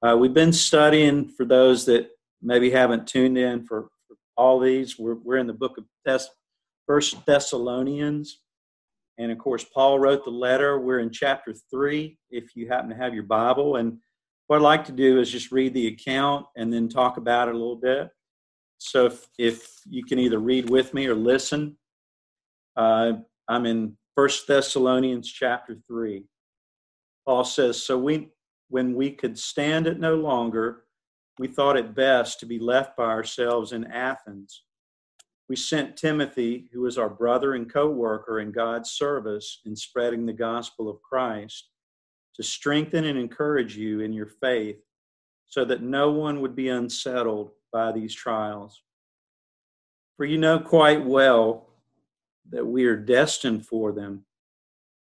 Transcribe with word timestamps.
Uh, 0.00 0.16
we've 0.16 0.34
been 0.34 0.52
studying 0.52 1.28
for 1.28 1.44
those 1.44 1.84
that 1.86 2.08
maybe 2.40 2.70
haven't 2.70 3.06
tuned 3.06 3.36
in 3.36 3.64
for, 3.64 3.88
for 4.06 4.16
all 4.36 4.60
these. 4.60 4.98
We're, 4.98 5.16
we're 5.16 5.38
in 5.38 5.48
the 5.48 5.52
book 5.52 5.76
of 5.76 5.84
Thess- 6.06 6.28
First 6.86 7.26
Thessalonians. 7.26 8.40
And 9.18 9.32
of 9.32 9.38
course, 9.38 9.64
Paul 9.64 9.98
wrote 9.98 10.24
the 10.24 10.30
letter. 10.30 10.78
We're 10.78 11.00
in 11.00 11.10
chapter 11.10 11.52
three, 11.70 12.18
if 12.30 12.54
you 12.54 12.68
happen 12.68 12.88
to 12.90 12.96
have 12.96 13.12
your 13.12 13.24
Bible. 13.24 13.76
And 13.76 13.98
what 14.46 14.56
I'd 14.56 14.62
like 14.62 14.84
to 14.84 14.92
do 14.92 15.18
is 15.18 15.32
just 15.32 15.50
read 15.50 15.74
the 15.74 15.88
account 15.88 16.46
and 16.56 16.72
then 16.72 16.88
talk 16.88 17.16
about 17.16 17.48
it 17.48 17.54
a 17.54 17.58
little 17.58 17.76
bit. 17.76 18.08
So 18.78 19.06
if, 19.06 19.26
if 19.36 19.68
you 19.88 20.04
can 20.04 20.20
either 20.20 20.38
read 20.38 20.70
with 20.70 20.94
me 20.94 21.06
or 21.08 21.16
listen, 21.16 21.76
uh, 22.76 23.14
I'm 23.48 23.66
in 23.66 23.96
First 24.14 24.46
Thessalonians 24.46 25.30
chapter 25.30 25.76
3. 25.88 26.22
Paul 27.26 27.42
says, 27.42 27.82
So 27.82 27.98
we, 27.98 28.30
when 28.68 28.94
we 28.94 29.10
could 29.10 29.38
stand 29.38 29.86
it 29.86 29.98
no 29.98 30.14
longer, 30.14 30.84
we 31.38 31.48
thought 31.48 31.76
it 31.76 31.94
best 31.94 32.40
to 32.40 32.46
be 32.46 32.58
left 32.58 32.96
by 32.96 33.04
ourselves 33.04 33.72
in 33.72 33.84
Athens 33.86 34.62
we 35.48 35.56
sent 35.56 35.96
Timothy, 35.96 36.68
who 36.72 36.86
is 36.86 36.98
our 36.98 37.08
brother 37.08 37.54
and 37.54 37.72
co 37.72 37.88
worker 37.88 38.40
in 38.40 38.52
God's 38.52 38.90
service 38.90 39.60
in 39.64 39.74
spreading 39.74 40.26
the 40.26 40.32
gospel 40.32 40.88
of 40.88 41.02
Christ, 41.02 41.70
to 42.34 42.42
strengthen 42.42 43.04
and 43.04 43.18
encourage 43.18 43.76
you 43.76 44.00
in 44.00 44.12
your 44.12 44.26
faith 44.26 44.78
so 45.46 45.64
that 45.64 45.82
no 45.82 46.10
one 46.12 46.40
would 46.42 46.54
be 46.54 46.68
unsettled 46.68 47.50
by 47.72 47.92
these 47.92 48.14
trials. 48.14 48.82
For 50.16 50.26
you 50.26 50.36
know 50.36 50.58
quite 50.58 51.04
well 51.04 51.68
that 52.50 52.66
we 52.66 52.84
are 52.84 52.96
destined 52.96 53.66
for 53.66 53.92
them. 53.92 54.24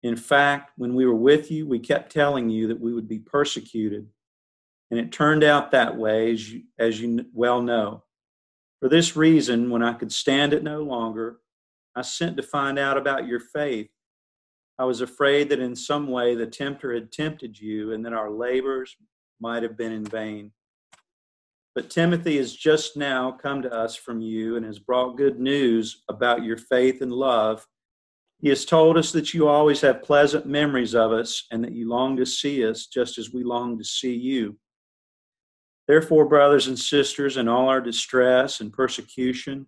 In 0.05 0.17
fact, 0.17 0.73
when 0.77 0.95
we 0.95 1.07
were 1.07 1.15
with 1.15 1.51
you, 1.51 1.67
we 1.67 1.79
kept 1.79 2.13
telling 2.13 2.51
you 2.51 2.69
that 2.69 2.79
we 2.79 2.93
would 2.93 3.09
be 3.09 3.19
persecuted. 3.19 4.07
And 4.91 5.01
it 5.01 5.11
turned 5.11 5.43
out 5.43 5.71
that 5.71 5.97
way, 5.97 6.31
as 6.33 6.53
you, 6.53 6.63
as 6.79 7.01
you 7.01 7.25
well 7.33 7.63
know. 7.63 8.05
For 8.81 8.91
this 8.91 9.17
reason, 9.17 9.71
when 9.71 9.83
I 9.83 9.95
could 9.95 10.13
stand 10.13 10.53
it 10.53 10.63
no 10.63 10.83
longer, 10.83 11.39
I 11.97 12.03
sent 12.03 12.37
to 12.37 12.43
find 12.43 12.79
out 12.79 12.99
about 12.99 13.27
your 13.27 13.41
faith. 13.41 13.89
I 14.79 14.85
was 14.85 15.01
afraid 15.01 15.49
that 15.49 15.61
in 15.61 15.75
some 15.75 16.09
way 16.09 16.35
the 16.35 16.47
tempter 16.47 16.93
had 16.93 17.11
tempted 17.11 17.59
you 17.59 17.93
and 17.93 18.05
that 18.05 18.13
our 18.13 18.31
labors 18.31 18.95
might 19.41 19.63
have 19.63 19.79
been 19.79 19.93
in 19.93 20.05
vain. 20.05 20.53
But 21.75 21.89
Timothy 21.89 22.37
has 22.37 22.55
just 22.55 22.95
now 22.95 23.33
come 23.33 23.63
to 23.63 23.73
us 23.73 23.97
from 23.97 24.21
you 24.21 24.57
and 24.57 24.67
has 24.67 24.79
brought 24.79 25.17
good 25.17 25.41
news 25.41 26.03
about 26.11 26.45
your 26.45 26.59
faith 26.59 27.01
and 27.01 27.13
love. 27.13 27.67
He 28.41 28.49
has 28.51 28.65
told 28.65 28.99
us 28.99 29.13
that 29.13 29.33
you 29.33 29.49
always 29.49 29.81
have 29.81 30.03
pleasant 30.03 30.47
memories 30.47 30.95
of 30.95 31.13
us 31.13 31.47
and 31.51 31.65
that 31.65 31.73
you 31.73 31.89
long 31.89 32.17
to 32.17 32.27
see 32.27 32.67
us 32.67 32.87
just 32.87 33.17
as 33.17 33.33
we 33.33 33.43
long 33.43 33.79
to 33.79 33.85
see 33.85 34.15
you. 34.15 34.59
Therefore, 35.87 36.27
brothers 36.27 36.67
and 36.67 36.79
sisters, 36.79 37.37
in 37.37 37.49
all 37.49 37.69
our 37.69 37.81
distress 37.81 38.61
and 38.61 38.73
persecution, 38.73 39.67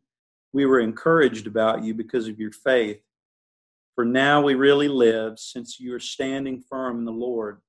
we 0.53 0.65
were 0.65 0.81
encouraged 0.81 1.47
about 1.47 1.85
you 1.85 1.95
because 1.95 2.29
of 2.29 2.39
your 2.39 2.53
faith. 2.53 3.01
For 3.95 4.05
now 4.05 4.43
we 4.43 4.55
really 4.55 4.89
live, 4.89 5.39
since 5.39 5.81
you 5.81 5.95
are 5.95 6.01
standing 6.01 6.63
firm 6.69 6.99
in 6.99 7.05
the 7.05 7.13
Lord. 7.13 7.61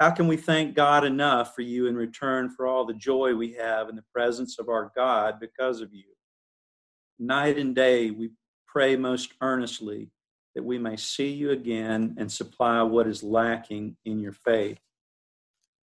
How 0.00 0.10
can 0.10 0.28
we 0.28 0.36
thank 0.36 0.74
God 0.74 1.04
enough 1.04 1.54
for 1.54 1.62
you 1.62 1.86
in 1.86 1.94
return 1.94 2.50
for 2.50 2.66
all 2.66 2.86
the 2.86 2.94
joy 2.94 3.34
we 3.34 3.52
have 3.54 3.88
in 3.88 3.96
the 3.96 4.04
presence 4.14 4.58
of 4.58 4.68
our 4.68 4.90
God 4.96 5.38
because 5.40 5.80
of 5.80 5.92
you? 5.92 6.04
Night 7.18 7.58
and 7.58 7.74
day 7.74 8.10
we 8.10 8.30
pray 8.70 8.96
most 8.96 9.32
earnestly 9.40 10.10
that 10.54 10.64
we 10.64 10.78
may 10.78 10.96
see 10.96 11.28
you 11.28 11.50
again 11.50 12.14
and 12.18 12.30
supply 12.30 12.82
what 12.82 13.06
is 13.06 13.22
lacking 13.22 13.96
in 14.04 14.20
your 14.20 14.32
faith. 14.32 14.78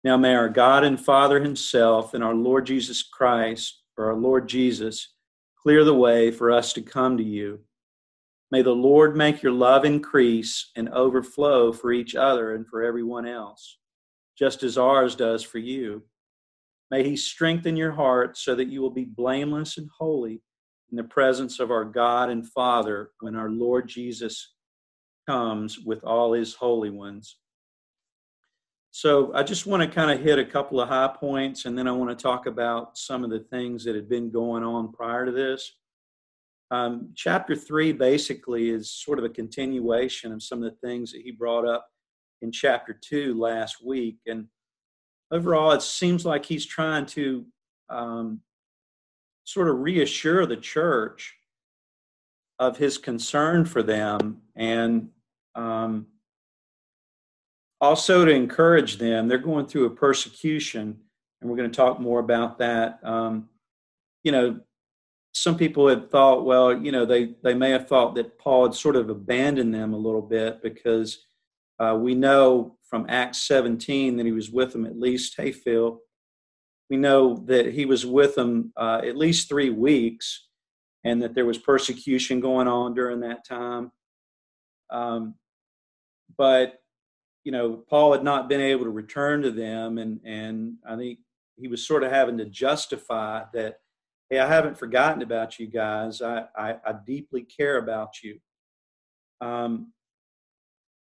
Now 0.04 0.16
may 0.16 0.34
our 0.34 0.48
God 0.48 0.84
and 0.84 1.00
Father 1.00 1.40
Himself 1.40 2.14
and 2.14 2.22
our 2.22 2.34
Lord 2.34 2.66
Jesus 2.66 3.02
Christ, 3.02 3.82
or 3.96 4.06
our 4.06 4.16
Lord 4.16 4.48
Jesus, 4.48 5.14
clear 5.60 5.84
the 5.84 5.94
way 5.94 6.30
for 6.30 6.50
us 6.50 6.72
to 6.74 6.82
come 6.82 7.16
to 7.18 7.24
you. 7.24 7.60
May 8.50 8.62
the 8.62 8.74
Lord 8.74 9.16
make 9.16 9.42
your 9.42 9.52
love 9.52 9.84
increase 9.84 10.70
and 10.76 10.88
overflow 10.88 11.72
for 11.72 11.92
each 11.92 12.14
other 12.14 12.54
and 12.54 12.66
for 12.66 12.82
everyone 12.82 13.26
else, 13.26 13.78
just 14.38 14.62
as 14.62 14.78
ours 14.78 15.14
does 15.14 15.42
for 15.42 15.58
you. 15.58 16.02
May 16.90 17.04
He 17.04 17.16
strengthen 17.16 17.76
your 17.76 17.92
heart 17.92 18.38
so 18.38 18.54
that 18.54 18.68
you 18.68 18.80
will 18.80 18.90
be 18.90 19.04
blameless 19.04 19.76
and 19.76 19.88
holy 19.98 20.40
in 20.90 20.96
the 20.96 21.04
presence 21.04 21.60
of 21.60 21.70
our 21.70 21.84
God 21.84 22.30
and 22.30 22.48
Father 22.48 23.10
when 23.20 23.36
our 23.36 23.50
Lord 23.50 23.88
Jesus 23.88 24.54
comes 25.28 25.78
with 25.78 26.02
all 26.04 26.32
His 26.32 26.54
holy 26.54 26.90
ones. 26.90 27.36
So 28.92 29.32
I 29.34 29.44
just 29.44 29.66
want 29.66 29.82
to 29.82 29.88
kind 29.88 30.10
of 30.10 30.20
hit 30.24 30.38
a 30.38 30.44
couple 30.44 30.80
of 30.80 30.88
high 30.88 31.14
points, 31.14 31.64
and 31.64 31.78
then 31.78 31.86
I 31.86 31.92
want 31.92 32.10
to 32.10 32.20
talk 32.20 32.46
about 32.46 32.98
some 32.98 33.22
of 33.22 33.30
the 33.30 33.38
things 33.38 33.84
that 33.84 33.94
had 33.94 34.08
been 34.08 34.30
going 34.30 34.64
on 34.64 34.92
prior 34.92 35.26
to 35.26 35.32
this. 35.32 35.72
Um, 36.72 37.12
chapter 37.16 37.54
three 37.54 37.92
basically 37.92 38.70
is 38.70 38.92
sort 38.92 39.18
of 39.18 39.24
a 39.24 39.28
continuation 39.28 40.32
of 40.32 40.42
some 40.42 40.62
of 40.62 40.70
the 40.70 40.86
things 40.86 41.12
that 41.12 41.22
he 41.22 41.30
brought 41.30 41.66
up 41.66 41.86
in 42.42 42.52
chapter 42.52 42.98
two 43.00 43.38
last 43.38 43.84
week. 43.84 44.18
And 44.26 44.46
overall, 45.30 45.72
it 45.72 45.82
seems 45.82 46.24
like 46.24 46.44
he's 46.44 46.66
trying 46.66 47.06
to 47.06 47.44
um, 47.88 48.40
sort 49.44 49.68
of 49.68 49.80
reassure 49.80 50.46
the 50.46 50.56
church 50.56 51.36
of 52.58 52.76
his 52.76 52.98
concern 52.98 53.64
for 53.64 53.82
them 53.82 54.42
and 54.54 55.08
um, 55.54 56.06
also 57.80 58.24
to 58.24 58.30
encourage 58.30 58.98
them. 58.98 59.26
They're 59.26 59.38
going 59.38 59.66
through 59.66 59.86
a 59.86 59.90
persecution, 59.90 60.98
and 61.40 61.50
we're 61.50 61.56
going 61.56 61.70
to 61.70 61.76
talk 61.76 61.98
more 61.98 62.20
about 62.20 62.58
that. 62.58 63.00
Um, 63.02 63.48
you 64.22 64.32
know, 64.32 64.60
some 65.32 65.56
people 65.56 65.88
had 65.88 66.10
thought, 66.10 66.44
well, 66.44 66.76
you 66.76 66.92
know, 66.92 67.06
they 67.06 67.34
they 67.42 67.54
may 67.54 67.70
have 67.70 67.88
thought 67.88 68.14
that 68.16 68.38
Paul 68.38 68.64
had 68.64 68.74
sort 68.74 68.96
of 68.96 69.08
abandoned 69.08 69.72
them 69.72 69.94
a 69.94 69.98
little 69.98 70.22
bit 70.22 70.62
because 70.62 71.24
uh, 71.78 71.96
we 71.98 72.14
know 72.14 72.76
from 72.84 73.06
Acts 73.08 73.42
17 73.44 74.16
that 74.16 74.26
he 74.26 74.32
was 74.32 74.50
with 74.50 74.72
them 74.72 74.84
at 74.84 74.98
least. 74.98 75.34
Hey, 75.36 75.52
Phil, 75.52 76.00
we 76.90 76.96
know 76.96 77.36
that 77.46 77.72
he 77.72 77.86
was 77.86 78.04
with 78.04 78.34
them 78.34 78.72
uh, 78.76 79.00
at 79.04 79.16
least 79.16 79.48
three 79.48 79.70
weeks, 79.70 80.48
and 81.04 81.22
that 81.22 81.34
there 81.34 81.46
was 81.46 81.56
persecution 81.56 82.40
going 82.40 82.66
on 82.66 82.94
during 82.94 83.20
that 83.20 83.46
time. 83.46 83.92
Um, 84.90 85.36
but 86.36 86.74
you 87.44 87.52
know, 87.52 87.82
Paul 87.88 88.12
had 88.12 88.24
not 88.24 88.48
been 88.48 88.60
able 88.60 88.84
to 88.84 88.90
return 88.90 89.40
to 89.42 89.52
them, 89.52 89.98
and 89.98 90.20
and 90.24 90.74
I 90.86 90.96
think 90.96 91.20
he 91.56 91.68
was 91.68 91.86
sort 91.86 92.02
of 92.02 92.10
having 92.10 92.36
to 92.38 92.44
justify 92.44 93.44
that, 93.54 93.76
hey, 94.28 94.40
I 94.40 94.48
haven't 94.48 94.78
forgotten 94.78 95.22
about 95.22 95.58
you 95.58 95.68
guys. 95.68 96.20
I 96.20 96.46
I, 96.56 96.76
I 96.84 96.94
deeply 97.06 97.42
care 97.42 97.78
about 97.78 98.22
you. 98.22 98.40
Um, 99.40 99.92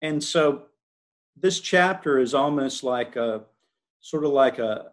and 0.01 0.21
so 0.21 0.63
this 1.37 1.59
chapter 1.59 2.19
is 2.19 2.33
almost 2.33 2.83
like 2.83 3.15
a 3.15 3.43
sort 4.01 4.25
of 4.25 4.31
like 4.31 4.59
a 4.59 4.91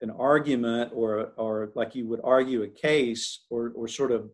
an 0.00 0.10
argument 0.10 0.92
or 0.94 1.32
or 1.36 1.70
like 1.74 1.94
you 1.94 2.06
would 2.06 2.20
argue 2.22 2.62
a 2.62 2.68
case 2.68 3.44
or 3.50 3.72
or 3.74 3.88
sort 3.88 4.12
of 4.12 4.30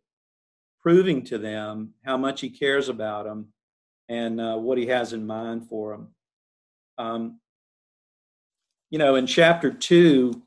proving 0.82 1.22
to 1.22 1.38
them 1.38 1.92
how 2.04 2.16
much 2.16 2.40
he 2.40 2.48
cares 2.48 2.88
about 2.88 3.26
them 3.26 3.48
and 4.08 4.40
uh, 4.40 4.56
what 4.56 4.78
he 4.78 4.86
has 4.86 5.12
in 5.12 5.26
mind 5.26 5.68
for 5.68 5.92
them. 5.92 6.08
Um, 6.98 7.40
you 8.90 8.98
know, 8.98 9.14
in 9.14 9.26
chapter 9.26 9.70
two, 9.70 10.42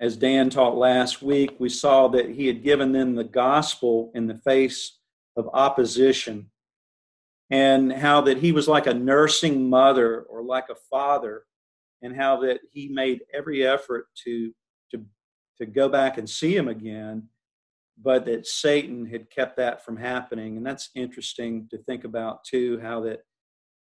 as 0.00 0.16
Dan 0.16 0.50
taught 0.50 0.76
last 0.76 1.22
week, 1.22 1.56
we 1.58 1.68
saw 1.68 2.08
that 2.08 2.30
he 2.30 2.46
had 2.46 2.62
given 2.62 2.92
them 2.92 3.14
the 3.14 3.24
gospel 3.24 4.10
in 4.14 4.26
the 4.26 4.34
face 4.34 4.98
of 5.36 5.48
opposition 5.52 6.50
and 7.50 7.92
how 7.92 8.20
that 8.22 8.38
he 8.38 8.52
was 8.52 8.68
like 8.68 8.86
a 8.86 8.94
nursing 8.94 9.68
mother 9.68 10.22
or 10.22 10.42
like 10.42 10.68
a 10.70 10.74
father 10.90 11.44
and 12.02 12.16
how 12.16 12.40
that 12.40 12.60
he 12.72 12.88
made 12.88 13.20
every 13.32 13.66
effort 13.66 14.06
to 14.24 14.52
to 14.90 15.04
to 15.58 15.66
go 15.66 15.88
back 15.88 16.18
and 16.18 16.28
see 16.28 16.56
him 16.56 16.68
again 16.68 17.28
but 18.02 18.24
that 18.24 18.46
satan 18.46 19.06
had 19.06 19.30
kept 19.30 19.56
that 19.56 19.84
from 19.84 19.96
happening 19.96 20.56
and 20.56 20.64
that's 20.64 20.90
interesting 20.94 21.66
to 21.70 21.78
think 21.78 22.04
about 22.04 22.42
too 22.44 22.78
how 22.80 23.00
that 23.00 23.20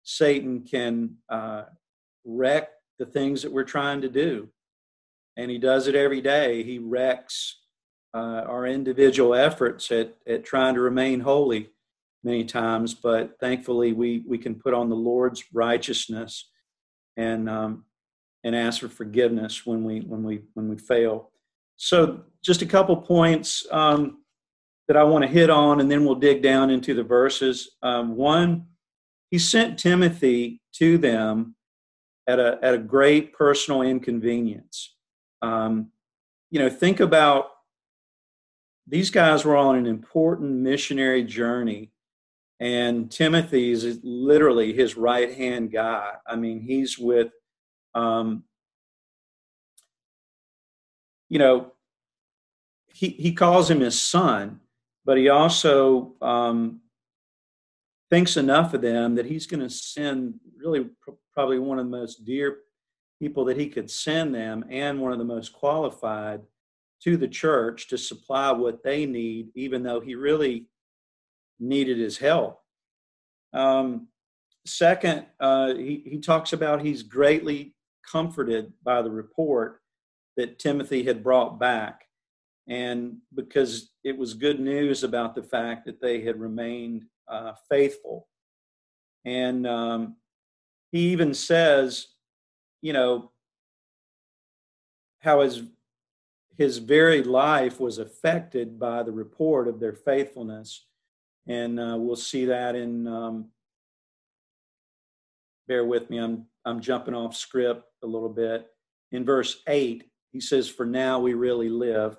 satan 0.04 0.62
can 0.62 1.16
uh, 1.28 1.64
wreck 2.24 2.70
the 2.98 3.06
things 3.06 3.42
that 3.42 3.52
we're 3.52 3.64
trying 3.64 4.00
to 4.02 4.08
do. 4.08 4.48
And 5.36 5.50
he 5.50 5.58
does 5.58 5.88
it 5.88 5.94
every 5.94 6.20
day. 6.20 6.62
He 6.62 6.78
wrecks 6.78 7.60
uh, 8.14 8.44
our 8.46 8.66
individual 8.66 9.34
efforts 9.34 9.90
at, 9.90 10.14
at 10.28 10.44
trying 10.44 10.74
to 10.74 10.80
remain 10.80 11.20
holy 11.20 11.70
many 12.22 12.44
times, 12.44 12.94
but 12.94 13.38
thankfully 13.40 13.92
we, 13.92 14.22
we 14.26 14.38
can 14.38 14.54
put 14.54 14.74
on 14.74 14.88
the 14.88 14.96
Lord's 14.96 15.44
righteousness 15.52 16.50
and 17.16 17.50
um, 17.50 17.84
and 18.44 18.54
ask 18.54 18.80
for 18.80 18.88
forgiveness 18.88 19.66
when 19.66 19.82
we 19.84 20.00
when 20.00 20.22
we 20.22 20.42
when 20.54 20.68
we 20.68 20.76
fail. 20.76 21.30
So 21.76 22.20
just 22.42 22.62
a 22.62 22.66
couple 22.66 22.96
points 22.96 23.66
um, 23.72 24.22
that 24.86 24.96
I 24.96 25.02
want 25.02 25.22
to 25.22 25.28
hit 25.28 25.50
on, 25.50 25.80
and 25.80 25.90
then 25.90 26.04
we'll 26.04 26.14
dig 26.14 26.42
down 26.42 26.70
into 26.70 26.94
the 26.94 27.02
verses. 27.02 27.70
Um, 27.82 28.16
one, 28.16 28.66
he 29.30 29.38
sent 29.38 29.78
Timothy 29.78 30.60
to 30.74 30.98
them 30.98 31.56
at 32.28 32.38
a, 32.38 32.58
at 32.62 32.74
a 32.74 32.78
great 32.78 33.32
personal 33.32 33.82
inconvenience. 33.82 34.94
Um, 35.42 35.90
you 36.50 36.60
know, 36.60 36.70
think 36.70 37.00
about 37.00 37.46
these 38.86 39.10
guys 39.10 39.44
were 39.44 39.56
on 39.56 39.76
an 39.76 39.86
important 39.86 40.52
missionary 40.52 41.24
journey, 41.24 41.90
and 42.60 43.10
Timothy 43.10 43.72
is 43.72 43.98
literally 44.02 44.72
his 44.72 44.96
right 44.96 45.34
hand 45.34 45.72
guy. 45.72 46.12
I 46.26 46.36
mean, 46.36 46.60
he's 46.60 46.98
with, 46.98 47.32
um, 47.94 48.44
you 51.28 51.38
know, 51.38 51.72
he, 52.92 53.08
he 53.08 53.32
calls 53.32 53.70
him 53.70 53.80
his 53.80 54.00
son, 54.00 54.60
but 55.04 55.18
he 55.18 55.28
also 55.28 56.14
um, 56.22 56.80
thinks 58.10 58.36
enough 58.36 58.74
of 58.74 58.82
them 58.82 59.16
that 59.16 59.26
he's 59.26 59.46
going 59.46 59.60
to 59.60 59.70
send 59.70 60.34
really 60.56 60.84
pr- 61.00 61.10
probably 61.32 61.58
one 61.58 61.78
of 61.78 61.86
the 61.86 61.96
most 61.96 62.24
dear 62.24 62.58
people 63.20 63.44
that 63.46 63.56
he 63.56 63.68
could 63.68 63.90
send 63.90 64.34
them 64.34 64.64
and 64.70 65.00
one 65.00 65.12
of 65.12 65.18
the 65.18 65.24
most 65.24 65.52
qualified 65.52 66.40
to 67.02 67.16
the 67.16 67.28
church 67.28 67.88
to 67.88 67.98
supply 67.98 68.50
what 68.52 68.82
they 68.82 69.06
need, 69.06 69.48
even 69.54 69.82
though 69.82 70.00
he 70.00 70.14
really 70.14 70.66
needed 71.58 71.98
his 71.98 72.18
help. 72.18 72.60
Um, 73.52 74.08
second, 74.66 75.26
uh, 75.40 75.74
he, 75.74 76.02
he 76.06 76.18
talks 76.18 76.52
about 76.52 76.82
he's 76.82 77.02
greatly 77.02 77.74
comforted 78.10 78.72
by 78.82 79.02
the 79.02 79.10
report 79.10 79.80
that 80.36 80.58
Timothy 80.58 81.04
had 81.04 81.22
brought 81.22 81.58
back. 81.58 82.02
And 82.68 83.18
because 83.34 83.90
it 84.02 84.16
was 84.16 84.34
good 84.34 84.58
news 84.58 85.04
about 85.04 85.34
the 85.34 85.42
fact 85.42 85.86
that 85.86 86.00
they 86.00 86.22
had 86.22 86.40
remained 86.40 87.04
uh, 87.28 87.52
faithful. 87.68 88.28
And 89.24 89.66
um, 89.66 90.16
he 90.92 91.10
even 91.12 91.34
says, 91.34 92.08
you 92.82 92.92
know, 92.92 93.30
how 95.20 95.40
his 95.40 95.62
his 96.56 96.78
very 96.78 97.22
life 97.22 97.80
was 97.80 97.98
affected 97.98 98.78
by 98.78 99.02
the 99.02 99.10
report 99.10 99.66
of 99.66 99.80
their 99.80 99.94
faithfulness, 99.94 100.86
and 101.48 101.80
uh, 101.80 101.96
we'll 101.98 102.14
see 102.14 102.44
that 102.44 102.76
in. 102.76 103.08
Um, 103.08 103.46
bear 105.66 105.84
with 105.84 106.10
me, 106.10 106.18
I'm 106.18 106.46
I'm 106.64 106.80
jumping 106.80 107.14
off 107.14 107.36
script 107.36 107.84
a 108.02 108.06
little 108.06 108.28
bit. 108.28 108.66
In 109.12 109.24
verse 109.24 109.62
eight, 109.68 110.10
he 110.32 110.40
says, 110.40 110.68
"For 110.68 110.86
now 110.86 111.20
we 111.20 111.34
really 111.34 111.68
live." 111.68 112.16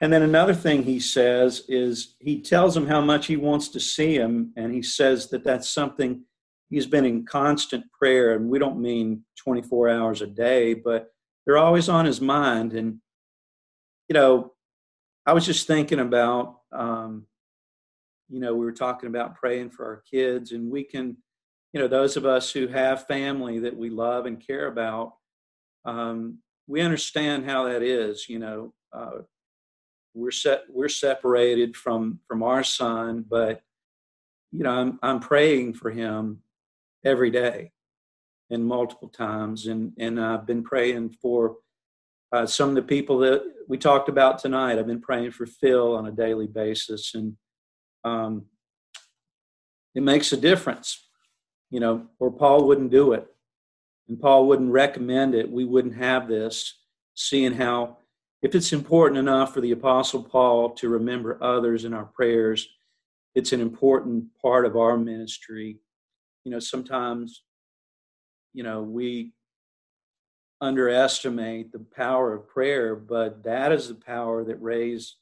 And 0.00 0.12
then 0.12 0.22
another 0.22 0.54
thing 0.54 0.82
he 0.82 0.98
says 0.98 1.64
is 1.68 2.16
he 2.18 2.40
tells 2.42 2.76
him 2.76 2.86
how 2.86 3.00
much 3.00 3.26
he 3.26 3.36
wants 3.36 3.68
to 3.68 3.80
see 3.80 4.14
him, 4.14 4.52
and 4.56 4.74
he 4.74 4.82
says 4.82 5.28
that 5.30 5.44
that's 5.44 5.68
something 5.70 6.24
he's 6.70 6.86
been 6.86 7.04
in 7.04 7.24
constant 7.24 7.84
prayer. 7.92 8.34
And 8.34 8.48
we 8.48 8.58
don't 8.58 8.80
mean 8.80 9.24
24 9.36 9.90
hours 9.90 10.22
a 10.22 10.26
day, 10.26 10.74
but 10.74 11.12
they're 11.44 11.58
always 11.58 11.88
on 11.88 12.06
his 12.06 12.20
mind. 12.20 12.72
And, 12.72 12.98
you 14.08 14.14
know, 14.14 14.52
I 15.26 15.34
was 15.34 15.46
just 15.46 15.66
thinking 15.66 16.00
about, 16.00 16.60
um, 16.72 17.26
you 18.28 18.40
know, 18.40 18.54
we 18.54 18.64
were 18.64 18.72
talking 18.72 19.08
about 19.08 19.36
praying 19.36 19.70
for 19.70 19.84
our 19.84 20.02
kids, 20.10 20.52
and 20.52 20.70
we 20.70 20.82
can, 20.82 21.18
you 21.72 21.80
know, 21.80 21.88
those 21.88 22.16
of 22.16 22.26
us 22.26 22.50
who 22.50 22.66
have 22.68 23.06
family 23.06 23.58
that 23.60 23.76
we 23.76 23.90
love 23.90 24.26
and 24.26 24.44
care 24.44 24.66
about, 24.66 25.14
um, 25.84 26.38
we 26.66 26.80
understand 26.80 27.44
how 27.44 27.64
that 27.64 27.82
is, 27.82 28.28
you 28.28 28.38
know. 28.38 28.72
Uh, 28.92 29.22
we're 30.14 30.30
set 30.30 30.64
we're 30.68 30.88
separated 30.88 31.76
from 31.76 32.18
from 32.28 32.42
our 32.42 32.62
son 32.62 33.24
but 33.28 33.62
you 34.50 34.62
know 34.62 34.70
i'm 34.70 34.98
i'm 35.02 35.20
praying 35.20 35.72
for 35.72 35.90
him 35.90 36.38
every 37.04 37.30
day 37.30 37.72
and 38.50 38.64
multiple 38.64 39.08
times 39.08 39.66
and 39.66 39.92
and 39.98 40.20
i've 40.20 40.46
been 40.46 40.62
praying 40.62 41.14
for 41.20 41.56
uh, 42.32 42.46
some 42.46 42.70
of 42.70 42.74
the 42.74 42.82
people 42.82 43.18
that 43.18 43.42
we 43.68 43.78
talked 43.78 44.08
about 44.08 44.38
tonight 44.38 44.78
i've 44.78 44.86
been 44.86 45.00
praying 45.00 45.30
for 45.30 45.46
phil 45.46 45.96
on 45.96 46.06
a 46.06 46.12
daily 46.12 46.46
basis 46.46 47.14
and 47.14 47.36
um, 48.04 48.46
it 49.94 50.02
makes 50.02 50.32
a 50.32 50.36
difference 50.36 51.08
you 51.72 51.80
know 51.80 52.06
or 52.20 52.30
paul 52.30 52.68
wouldn't 52.68 52.92
do 52.92 53.12
it 53.12 53.26
and 54.08 54.20
paul 54.20 54.46
wouldn't 54.46 54.70
recommend 54.70 55.34
it 55.34 55.50
we 55.50 55.64
wouldn't 55.64 55.96
have 55.96 56.28
this 56.28 56.78
seeing 57.14 57.54
how 57.54 57.96
if 58.42 58.56
it's 58.56 58.72
important 58.72 59.18
enough 59.18 59.54
for 59.54 59.60
the 59.60 59.70
Apostle 59.70 60.22
Paul 60.22 60.70
to 60.70 60.88
remember 60.88 61.38
others 61.40 61.84
in 61.84 61.94
our 61.94 62.04
prayers, 62.04 62.68
it's 63.36 63.52
an 63.52 63.60
important 63.60 64.24
part 64.40 64.66
of 64.66 64.76
our 64.76 64.98
ministry. 64.98 65.78
You 66.44 66.50
know, 66.50 66.58
sometimes, 66.58 67.44
you 68.52 68.64
know, 68.64 68.82
we 68.82 69.32
underestimate 70.60 71.70
the 71.70 71.86
power 71.96 72.34
of 72.34 72.48
prayer, 72.48 72.96
but 72.96 73.44
that 73.44 73.70
is 73.70 73.88
the 73.88 73.94
power 73.94 74.44
that 74.44 74.60
raised 74.60 75.14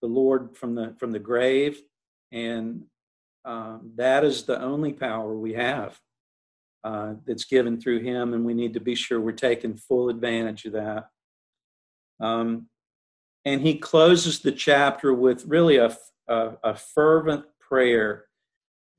the 0.00 0.08
Lord 0.08 0.56
from 0.56 0.76
the 0.76 0.94
from 0.98 1.10
the 1.10 1.18
grave, 1.18 1.82
and 2.30 2.84
um, 3.44 3.92
that 3.96 4.24
is 4.24 4.44
the 4.44 4.60
only 4.60 4.92
power 4.92 5.34
we 5.34 5.54
have 5.54 5.98
uh, 6.84 7.14
that's 7.26 7.44
given 7.44 7.80
through 7.80 8.00
Him, 8.00 8.34
and 8.34 8.44
we 8.44 8.54
need 8.54 8.74
to 8.74 8.80
be 8.80 8.94
sure 8.94 9.20
we're 9.20 9.32
taking 9.32 9.76
full 9.76 10.08
advantage 10.08 10.64
of 10.64 10.72
that. 10.72 11.08
Um, 12.20 12.68
and 13.44 13.60
he 13.60 13.78
closes 13.78 14.40
the 14.40 14.52
chapter 14.52 15.14
with 15.14 15.46
really 15.46 15.76
a, 15.76 15.96
a, 16.28 16.50
a, 16.64 16.74
fervent 16.74 17.44
prayer 17.60 18.24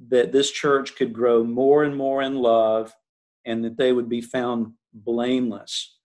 that 0.08 0.32
this 0.32 0.50
church 0.52 0.96
could 0.96 1.14
grow 1.14 1.44
more 1.44 1.84
and 1.84 1.96
more 1.96 2.22
in 2.22 2.36
love 2.36 2.94
and 3.46 3.64
that 3.66 3.78
they 3.78 3.92
would 3.92 4.10
be 4.10 4.22
found 4.22 4.74
blameless 4.94 5.98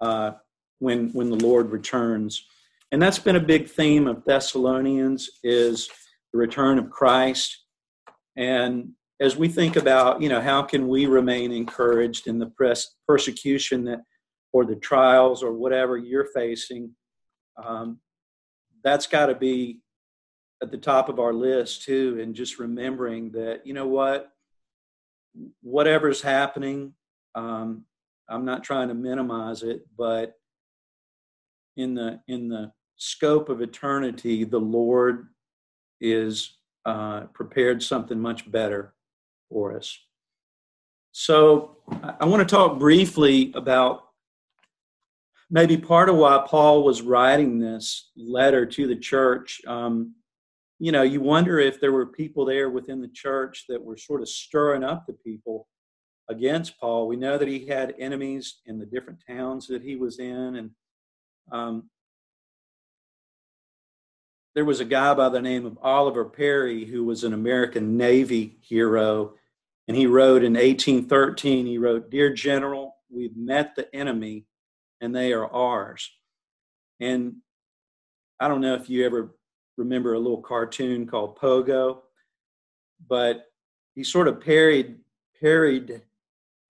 uh, 0.00 0.32
when, 0.78 1.10
when 1.12 1.30
the 1.30 1.36
Lord 1.36 1.70
returns. 1.70 2.46
And 2.90 3.00
that's 3.00 3.18
been 3.18 3.36
a 3.36 3.40
big 3.40 3.68
theme 3.68 4.06
of 4.06 4.24
Thessalonians 4.24 5.30
is 5.42 5.88
the 6.32 6.38
return 6.38 6.78
of 6.78 6.90
Christ. 6.90 7.63
And 8.36 8.92
as 9.20 9.36
we 9.36 9.48
think 9.48 9.76
about, 9.76 10.20
you 10.20 10.28
know, 10.28 10.40
how 10.40 10.62
can 10.62 10.88
we 10.88 11.06
remain 11.06 11.52
encouraged 11.52 12.26
in 12.26 12.38
the 12.38 12.46
press, 12.46 12.94
persecution 13.06 13.84
that 13.84 14.00
or 14.52 14.64
the 14.64 14.76
trials 14.76 15.42
or 15.42 15.52
whatever 15.52 15.96
you're 15.96 16.28
facing, 16.32 16.90
um, 17.62 17.98
that's 18.84 19.06
got 19.06 19.26
to 19.26 19.34
be 19.34 19.80
at 20.62 20.70
the 20.70 20.78
top 20.78 21.08
of 21.08 21.18
our 21.18 21.32
list 21.32 21.82
too. 21.82 22.18
And 22.20 22.34
just 22.34 22.58
remembering 22.58 23.30
that, 23.32 23.66
you 23.66 23.74
know 23.74 23.88
what, 23.88 24.30
whatever's 25.60 26.22
happening, 26.22 26.94
um, 27.34 27.84
I'm 28.28 28.44
not 28.44 28.64
trying 28.64 28.88
to 28.88 28.94
minimize 28.94 29.62
it, 29.62 29.84
but 29.96 30.34
in 31.76 31.94
the 31.94 32.20
in 32.28 32.48
the 32.48 32.72
scope 32.96 33.48
of 33.48 33.60
eternity, 33.60 34.44
the 34.44 34.60
Lord 34.60 35.28
is 36.00 36.56
uh, 36.84 37.22
prepared 37.32 37.82
something 37.82 38.20
much 38.20 38.50
better 38.50 38.94
for 39.50 39.76
us. 39.76 39.98
So 41.12 41.78
I 42.18 42.24
want 42.24 42.46
to 42.46 42.54
talk 42.54 42.78
briefly 42.78 43.52
about 43.54 44.04
maybe 45.50 45.76
part 45.76 46.08
of 46.08 46.16
why 46.16 46.44
Paul 46.46 46.82
was 46.82 47.02
writing 47.02 47.58
this 47.58 48.10
letter 48.16 48.66
to 48.66 48.86
the 48.86 48.96
church. 48.96 49.60
Um, 49.66 50.14
you 50.80 50.90
know, 50.90 51.02
you 51.02 51.20
wonder 51.20 51.60
if 51.60 51.80
there 51.80 51.92
were 51.92 52.06
people 52.06 52.44
there 52.44 52.70
within 52.70 53.00
the 53.00 53.08
church 53.08 53.64
that 53.68 53.82
were 53.82 53.96
sort 53.96 54.22
of 54.22 54.28
stirring 54.28 54.82
up 54.82 55.06
the 55.06 55.12
people 55.12 55.68
against 56.28 56.78
Paul. 56.80 57.06
We 57.06 57.16
know 57.16 57.38
that 57.38 57.48
he 57.48 57.66
had 57.66 57.94
enemies 57.98 58.60
in 58.66 58.78
the 58.78 58.86
different 58.86 59.22
towns 59.26 59.66
that 59.68 59.82
he 59.82 59.96
was 59.96 60.18
in, 60.18 60.56
and 60.56 60.70
um, 61.52 61.90
there 64.54 64.64
was 64.64 64.80
a 64.80 64.84
guy 64.84 65.14
by 65.14 65.28
the 65.28 65.42
name 65.42 65.66
of 65.66 65.78
Oliver 65.82 66.24
Perry 66.24 66.84
who 66.84 67.04
was 67.04 67.24
an 67.24 67.32
American 67.32 67.96
Navy 67.96 68.56
hero, 68.60 69.34
and 69.88 69.96
he 69.96 70.06
wrote 70.06 70.44
in 70.44 70.54
1813. 70.54 71.66
He 71.66 71.78
wrote, 71.78 72.10
"Dear 72.10 72.32
General, 72.32 72.96
we've 73.10 73.36
met 73.36 73.74
the 73.74 73.94
enemy 73.94 74.46
and 75.00 75.14
they 75.14 75.32
are 75.32 75.46
ours. 75.46 76.10
And 77.00 77.36
I 78.40 78.48
don't 78.48 78.60
know 78.60 78.74
if 78.74 78.88
you 78.88 79.04
ever 79.04 79.36
remember 79.76 80.14
a 80.14 80.18
little 80.18 80.40
cartoon 80.40 81.06
called 81.06 81.38
Pogo, 81.38 81.98
but 83.08 83.46
he 83.94 84.02
sort 84.02 84.28
of 84.28 84.40
parried, 84.40 84.96
parried, 85.40 86.02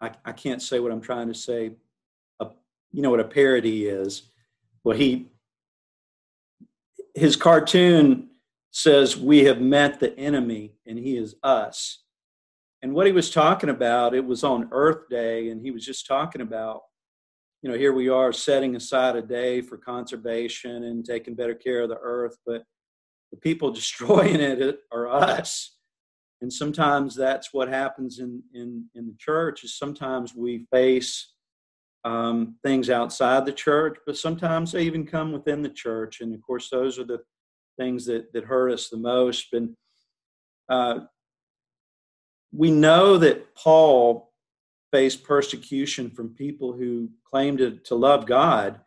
I, 0.01 0.11
I 0.25 0.33
can't 0.33 0.61
say 0.61 0.81
what 0.81 0.91
I'm 0.91 1.01
trying 1.01 1.29
to 1.29 1.35
say. 1.35 1.73
A, 2.41 2.49
you 2.93 3.03
know 3.03 3.11
what 3.11 3.21
a 3.21 3.25
parody 3.25 3.87
is. 3.87 4.23
Well, 4.83 4.97
he, 4.97 5.29
his 7.15 7.37
cartoon 7.37 8.29
says, 8.71 9.17
We 9.17 9.45
have 9.45 9.61
met 9.61 10.01
the 10.01 10.17
enemy 10.19 10.75
and 10.87 10.99
he 10.99 11.17
is 11.17 11.37
us. 11.43 12.03
And 12.83 12.93
what 12.93 13.07
he 13.07 13.13
was 13.13 13.31
talking 13.31 13.71
about, 13.71 14.15
it 14.15 14.25
was 14.25 14.45
on 14.45 14.69
Earth 14.71 15.09
Day, 15.09 15.49
and 15.49 15.63
he 15.63 15.71
was 15.71 15.87
just 15.87 16.07
talking 16.07 16.43
about 16.43 16.83
you 17.65 17.71
know, 17.71 17.79
here 17.79 17.95
we 17.95 18.11
are 18.11 18.31
setting 18.31 18.77
aside 18.77 19.17
a 19.17 19.23
day 19.23 19.63
for 19.63 19.79
conservation 19.79 20.85
and 20.85 21.03
taking 21.03 21.35
better 21.35 21.55
care 21.55 21.81
of 21.81 21.89
the 21.89 21.99
earth, 22.03 22.37
but 22.45 22.63
the 23.33 23.39
people 23.39 23.71
destroying 23.73 24.39
it 24.41 24.81
are 24.93 25.09
us. 25.09 25.79
and 26.43 26.53
sometimes 26.53 27.15
that's 27.15 27.55
what 27.55 27.69
happens 27.69 28.19
in 28.19 28.43
in 28.53 28.85
in 28.95 29.07
the 29.07 29.17
church 29.19 29.65
is 29.65 29.79
sometimes 29.79 30.35
we 30.35 30.67
face 30.71 31.33
um, 32.05 32.57
things 32.63 32.91
outside 32.91 33.47
the 33.47 33.53
church 33.53 33.97
but 34.07 34.17
sometimes 34.17 34.73
they 34.73 34.83
even 34.83 35.07
come 35.07 35.33
within 35.33 35.63
the 35.63 35.69
church. 35.69 36.21
And 36.21 36.35
of 36.35 36.43
course 36.43 36.69
those 36.71 36.99
are 36.99 37.05
the 37.05 37.21
things 37.79 38.05
that 38.07 38.33
that 38.33 38.45
hurt 38.45 38.71
us 38.73 38.89
the 38.89 38.99
most. 38.99 39.53
And 39.53 39.77
uh, 40.69 41.01
we 42.53 42.71
know 42.71 43.19
that 43.19 43.55
paul 43.55 44.33
faced 44.93 45.25
persecution 45.25 46.11
from 46.11 46.35
people 46.35 46.73
who 46.73 47.11
claimed 47.25 47.59
to, 47.59 47.79
to 47.79 47.95
love 47.95 48.27
god. 48.27 48.81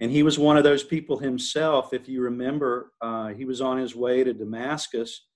And 0.00 0.10
he 0.10 0.22
was 0.22 0.38
one 0.38 0.58
of 0.58 0.64
those 0.64 0.84
people 0.84 1.18
himself 1.18 1.94
if 1.94 2.08
you 2.08 2.20
remember 2.20 2.92
uh, 3.00 3.28
he 3.28 3.44
was 3.44 3.60
on 3.60 3.78
his 3.78 3.96
way 3.96 4.24
to 4.24 4.34
damascus 4.34 5.26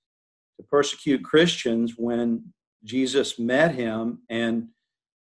to 0.61 0.67
persecute 0.67 1.25
Christians 1.25 1.95
when 1.97 2.53
Jesus 2.85 3.39
met 3.39 3.75
him 3.75 4.21
and 4.29 4.69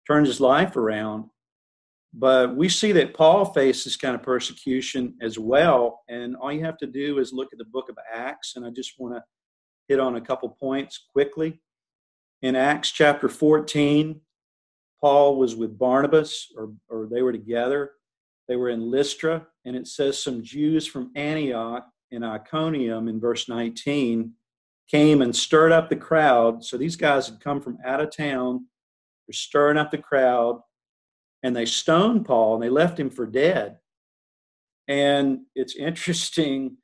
turned 0.06 0.28
his 0.28 0.40
life 0.40 0.76
around. 0.76 1.26
But 2.14 2.56
we 2.56 2.70
see 2.70 2.92
that 2.92 3.16
Paul 3.16 3.46
faced 3.46 3.86
this 3.86 3.98
kind 3.98 4.14
of 4.14 4.22
persecution 4.22 5.16
as 5.22 5.40
well. 5.40 6.02
And 6.10 6.36
all 6.36 6.52
you 6.52 6.64
have 6.64 6.78
to 6.78 6.88
do 6.88 7.18
is 7.18 7.34
look 7.34 7.50
at 7.52 7.58
the 7.58 7.66
book 7.66 7.90
of 7.90 7.98
Acts. 8.14 8.54
And 8.56 8.66
I 8.66 8.70
just 8.70 8.94
want 9.00 9.16
to 9.16 9.24
hit 9.88 10.00
on 10.00 10.16
a 10.16 10.22
couple 10.22 10.50
points 10.50 11.06
quickly. 11.12 11.60
In 12.44 12.56
Acts 12.56 12.92
chapter 12.92 13.30
14, 13.30 14.22
Paul 15.02 15.38
was 15.38 15.56
with 15.56 15.78
Barnabas, 15.78 16.52
or, 16.56 16.72
or 16.88 17.08
they 17.12 17.22
were 17.22 17.32
together. 17.32 17.92
They 18.48 18.58
were 18.58 18.70
in 18.70 18.92
Lystra, 18.92 19.48
and 19.66 19.76
it 19.76 19.88
says 19.88 20.22
some 20.22 20.44
Jews 20.44 20.86
from 20.86 21.12
Antioch 21.16 21.88
and 22.12 22.26
Iconium 22.26 23.08
in 23.08 23.20
verse 23.20 23.50
19 23.50 24.34
came 24.90 25.22
and 25.22 25.36
stirred 25.36 25.72
up 25.72 25.90
the 25.90 25.96
crowd. 25.96 26.64
So 26.64 26.78
these 26.78 26.96
guys 26.96 27.28
had 27.28 27.40
come 27.40 27.62
from 27.62 27.78
out 27.86 28.02
of 28.02 28.16
town, 28.16 28.68
they're 29.28 29.34
stirring 29.34 29.78
up 29.78 29.92
the 29.92 29.98
crowd, 29.98 30.60
and 31.44 31.56
they 31.56 31.66
stoned 31.66 32.26
Paul 32.26 32.56
and 32.56 32.64
they 32.64 32.70
left 32.70 33.00
him 33.00 33.10
for 33.10 33.26
dead. 33.26 33.78
And 34.88 35.42
it's 35.56 35.76
interesting 35.76 36.78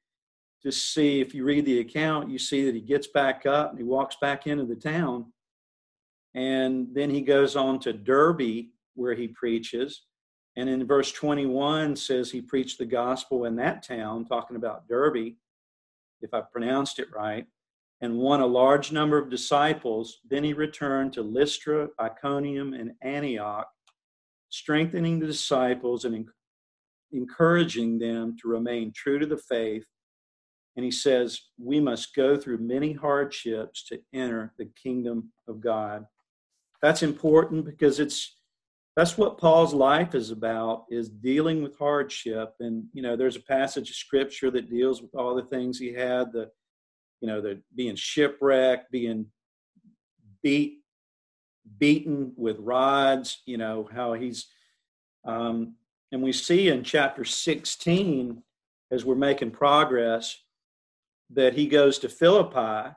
to 0.61 0.71
see 0.71 1.21
if 1.21 1.33
you 1.33 1.45
read 1.45 1.65
the 1.65 1.79
account, 1.79 2.29
you 2.29 2.37
see 2.37 2.65
that 2.65 2.75
he 2.75 2.81
gets 2.81 3.07
back 3.07 3.45
up 3.45 3.69
and 3.69 3.79
he 3.79 3.85
walks 3.85 4.17
back 4.21 4.45
into 4.45 4.65
the 4.65 4.75
town. 4.75 5.31
And 6.35 6.87
then 6.93 7.09
he 7.09 7.21
goes 7.21 7.55
on 7.55 7.79
to 7.79 7.93
Derbe 7.93 8.67
where 8.95 9.15
he 9.15 9.29
preaches. 9.29 10.03
And 10.57 10.69
in 10.69 10.85
verse 10.85 11.11
21 11.13 11.95
says 11.95 12.29
he 12.29 12.41
preached 12.41 12.77
the 12.77 12.85
gospel 12.85 13.45
in 13.45 13.55
that 13.55 13.81
town, 13.81 14.25
talking 14.25 14.57
about 14.57 14.87
Derbe, 14.89 15.35
if 16.21 16.33
I 16.33 16.41
pronounced 16.41 16.99
it 16.99 17.07
right 17.15 17.45
and 18.01 18.17
won 18.17 18.41
a 18.41 18.45
large 18.45 18.91
number 18.91 19.17
of 19.17 19.29
disciples. 19.29 20.19
Then 20.29 20.43
he 20.43 20.53
returned 20.53 21.13
to 21.13 21.21
Lystra, 21.21 21.89
Iconium, 21.99 22.73
and 22.73 22.93
Antioch, 23.01 23.67
strengthening 24.49 25.19
the 25.19 25.27
disciples 25.27 26.05
and 26.05 26.27
encouraging 27.11 27.99
them 27.99 28.35
to 28.41 28.47
remain 28.47 28.91
true 28.95 29.19
to 29.19 29.25
the 29.25 29.37
faith. 29.37 29.85
And 30.75 30.85
he 30.85 30.91
says, 30.91 31.39
We 31.57 31.79
must 31.79 32.15
go 32.15 32.37
through 32.37 32.59
many 32.59 32.93
hardships 32.93 33.85
to 33.87 33.99
enter 34.13 34.53
the 34.57 34.69
kingdom 34.81 35.31
of 35.47 35.61
God. 35.61 36.05
That's 36.81 37.03
important 37.03 37.65
because 37.65 37.99
it's 37.99 38.35
that's 38.95 39.17
what 39.17 39.37
Paul's 39.37 39.73
life 39.73 40.13
is 40.13 40.31
about 40.31 40.85
is 40.89 41.09
dealing 41.09 41.63
with 41.63 41.77
hardship. 41.77 42.53
And 42.59 42.85
you 42.93 43.01
know, 43.01 43.15
there's 43.15 43.35
a 43.35 43.41
passage 43.41 43.89
of 43.89 43.95
scripture 43.95 44.51
that 44.51 44.69
deals 44.69 45.01
with 45.01 45.15
all 45.15 45.35
the 45.35 45.43
things 45.43 45.77
he 45.77 45.93
had, 45.93 46.33
the 46.33 46.49
you 47.21 47.27
know, 47.27 47.41
the 47.41 47.61
being 47.75 47.95
shipwrecked, 47.95 48.91
being 48.91 49.25
beat, 50.41 50.79
beaten 51.77 52.33
with 52.35 52.57
rods, 52.59 53.41
you 53.45 53.57
know, 53.57 53.89
how 53.93 54.13
he's, 54.13 54.47
um, 55.25 55.75
and 56.11 56.21
we 56.21 56.31
see 56.31 56.69
in 56.69 56.83
chapter 56.83 57.23
16, 57.23 58.41
as 58.91 59.05
we're 59.05 59.15
making 59.15 59.51
progress, 59.51 60.35
that 61.31 61.53
he 61.53 61.67
goes 61.67 61.99
to 61.99 62.09
Philippi 62.09 62.95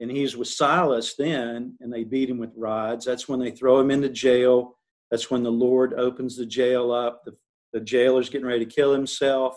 and 0.00 0.10
he's 0.10 0.36
with 0.36 0.48
Silas 0.48 1.14
then, 1.14 1.76
and 1.80 1.92
they 1.92 2.02
beat 2.02 2.28
him 2.28 2.38
with 2.38 2.50
rods. 2.56 3.04
That's 3.04 3.28
when 3.28 3.38
they 3.38 3.52
throw 3.52 3.78
him 3.78 3.90
into 3.90 4.08
jail. 4.08 4.76
That's 5.10 5.30
when 5.30 5.44
the 5.44 5.52
Lord 5.52 5.94
opens 5.94 6.36
the 6.36 6.46
jail 6.46 6.90
up. 6.90 7.24
The, 7.24 7.36
the 7.72 7.80
jailer's 7.80 8.28
getting 8.28 8.46
ready 8.46 8.64
to 8.64 8.70
kill 8.70 8.92
himself. 8.92 9.56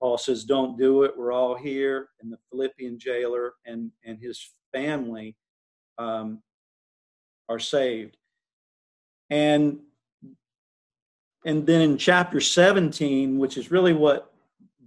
Paul 0.00 0.16
says, 0.16 0.44
Don't 0.44 0.78
do 0.78 1.02
it. 1.02 1.12
We're 1.16 1.32
all 1.32 1.56
here. 1.56 2.10
And 2.20 2.32
the 2.32 2.38
Philippian 2.50 2.98
jailer 2.98 3.54
and, 3.66 3.90
and 4.04 4.18
his 4.20 4.40
family 4.72 5.36
um, 5.98 6.40
are 7.48 7.58
saved. 7.58 8.16
And 9.30 9.80
and 11.44 11.66
then 11.66 11.80
in 11.80 11.98
chapter 11.98 12.40
17, 12.40 13.38
which 13.38 13.56
is 13.56 13.70
really 13.70 13.92
what 13.92 14.32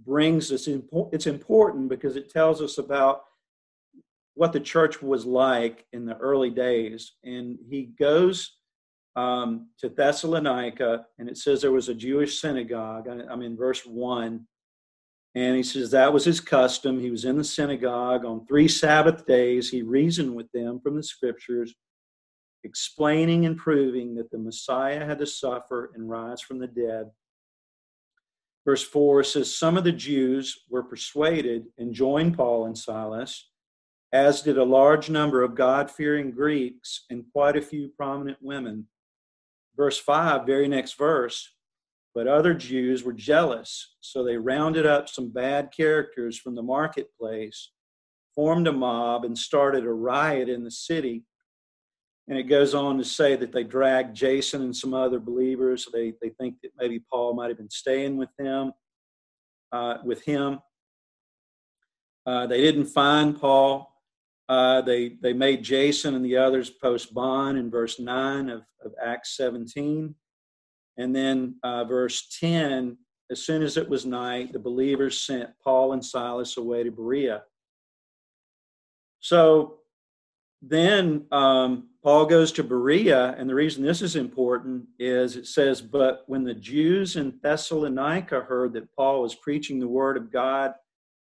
brings 0.04 0.52
us, 0.52 0.68
it's 1.12 1.26
important 1.26 1.88
because 1.88 2.14
it 2.14 2.30
tells 2.30 2.60
us 2.60 2.78
about 2.78 3.24
what 4.34 4.52
the 4.52 4.60
church 4.60 5.02
was 5.02 5.24
like 5.24 5.86
in 5.92 6.04
the 6.04 6.16
early 6.18 6.50
days. 6.50 7.12
And 7.24 7.58
he 7.68 7.92
goes 7.98 8.56
um, 9.16 9.68
to 9.78 9.88
Thessalonica, 9.88 11.06
and 11.18 11.28
it 11.28 11.36
says 11.36 11.60
there 11.60 11.72
was 11.72 11.88
a 11.88 11.94
Jewish 11.94 12.40
synagogue. 12.40 13.08
I'm 13.08 13.42
in 13.42 13.56
verse 13.56 13.84
1. 13.84 14.46
And 15.34 15.56
he 15.56 15.62
says 15.62 15.90
that 15.90 16.12
was 16.12 16.24
his 16.24 16.40
custom. 16.40 17.00
He 17.00 17.10
was 17.10 17.24
in 17.24 17.38
the 17.38 17.44
synagogue 17.44 18.24
on 18.24 18.46
three 18.46 18.68
Sabbath 18.68 19.26
days. 19.26 19.70
He 19.70 19.82
reasoned 19.82 20.34
with 20.34 20.50
them 20.52 20.78
from 20.80 20.96
the 20.96 21.02
scriptures, 21.02 21.74
explaining 22.64 23.46
and 23.46 23.56
proving 23.56 24.14
that 24.14 24.30
the 24.30 24.38
Messiah 24.38 25.04
had 25.04 25.18
to 25.18 25.26
suffer 25.26 25.90
and 25.94 26.08
rise 26.08 26.40
from 26.40 26.58
the 26.58 26.66
dead. 26.66 27.10
Verse 28.64 28.84
4 28.84 29.24
says, 29.24 29.56
Some 29.56 29.76
of 29.76 29.84
the 29.84 29.92
Jews 29.92 30.56
were 30.68 30.84
persuaded 30.84 31.64
and 31.78 31.92
joined 31.92 32.36
Paul 32.36 32.66
and 32.66 32.78
Silas, 32.78 33.48
as 34.12 34.42
did 34.42 34.58
a 34.58 34.64
large 34.64 35.10
number 35.10 35.42
of 35.42 35.54
God 35.54 35.90
fearing 35.90 36.30
Greeks 36.30 37.04
and 37.10 37.24
quite 37.32 37.56
a 37.56 37.62
few 37.62 37.88
prominent 37.96 38.38
women. 38.40 38.86
Verse 39.76 39.98
5, 39.98 40.46
very 40.46 40.68
next 40.68 40.98
verse, 40.98 41.48
but 42.14 42.26
other 42.26 42.52
Jews 42.52 43.02
were 43.02 43.14
jealous, 43.14 43.94
so 44.00 44.22
they 44.22 44.36
rounded 44.36 44.84
up 44.84 45.08
some 45.08 45.30
bad 45.30 45.70
characters 45.74 46.38
from 46.38 46.54
the 46.54 46.62
marketplace, 46.62 47.70
formed 48.34 48.68
a 48.68 48.72
mob, 48.72 49.24
and 49.24 49.36
started 49.36 49.84
a 49.84 49.92
riot 49.92 50.48
in 50.48 50.62
the 50.62 50.70
city. 50.70 51.24
And 52.32 52.38
it 52.38 52.44
goes 52.44 52.74
on 52.74 52.96
to 52.96 53.04
say 53.04 53.36
that 53.36 53.52
they 53.52 53.62
dragged 53.62 54.16
Jason 54.16 54.62
and 54.62 54.74
some 54.74 54.94
other 54.94 55.20
believers. 55.20 55.86
They, 55.92 56.14
they 56.22 56.30
think 56.30 56.62
that 56.62 56.70
maybe 56.78 56.98
Paul 56.98 57.34
might 57.34 57.48
have 57.48 57.58
been 57.58 57.68
staying 57.68 58.16
with 58.16 58.30
them, 58.38 58.72
uh, 59.70 59.98
with 60.02 60.24
him. 60.24 60.60
Uh, 62.24 62.46
they 62.46 62.62
didn't 62.62 62.86
find 62.86 63.38
Paul. 63.38 63.94
Uh, 64.48 64.80
they, 64.80 65.18
they 65.20 65.34
made 65.34 65.62
Jason 65.62 66.14
and 66.14 66.24
the 66.24 66.38
others 66.38 66.70
post 66.70 67.12
bond 67.12 67.58
in 67.58 67.70
verse 67.70 68.00
9 68.00 68.48
of, 68.48 68.62
of 68.82 68.94
Acts 69.04 69.36
17. 69.36 70.14
And 70.96 71.14
then 71.14 71.56
uh, 71.62 71.84
verse 71.84 72.34
10 72.40 72.96
as 73.30 73.44
soon 73.44 73.62
as 73.62 73.76
it 73.76 73.86
was 73.86 74.06
night, 74.06 74.54
the 74.54 74.58
believers 74.58 75.20
sent 75.20 75.50
Paul 75.62 75.92
and 75.92 76.02
Silas 76.02 76.56
away 76.56 76.82
to 76.82 76.90
Berea. 76.90 77.42
So 79.20 79.80
then 80.62 81.26
um, 81.30 81.88
Paul 82.02 82.26
goes 82.26 82.50
to 82.52 82.64
Berea, 82.64 83.36
and 83.38 83.48
the 83.48 83.54
reason 83.54 83.84
this 83.84 84.02
is 84.02 84.16
important 84.16 84.86
is 84.98 85.36
it 85.36 85.46
says, 85.46 85.80
But 85.80 86.24
when 86.26 86.42
the 86.42 86.54
Jews 86.54 87.14
in 87.14 87.38
Thessalonica 87.40 88.40
heard 88.40 88.72
that 88.72 88.92
Paul 88.96 89.22
was 89.22 89.36
preaching 89.36 89.78
the 89.78 89.86
word 89.86 90.16
of 90.16 90.32
God 90.32 90.72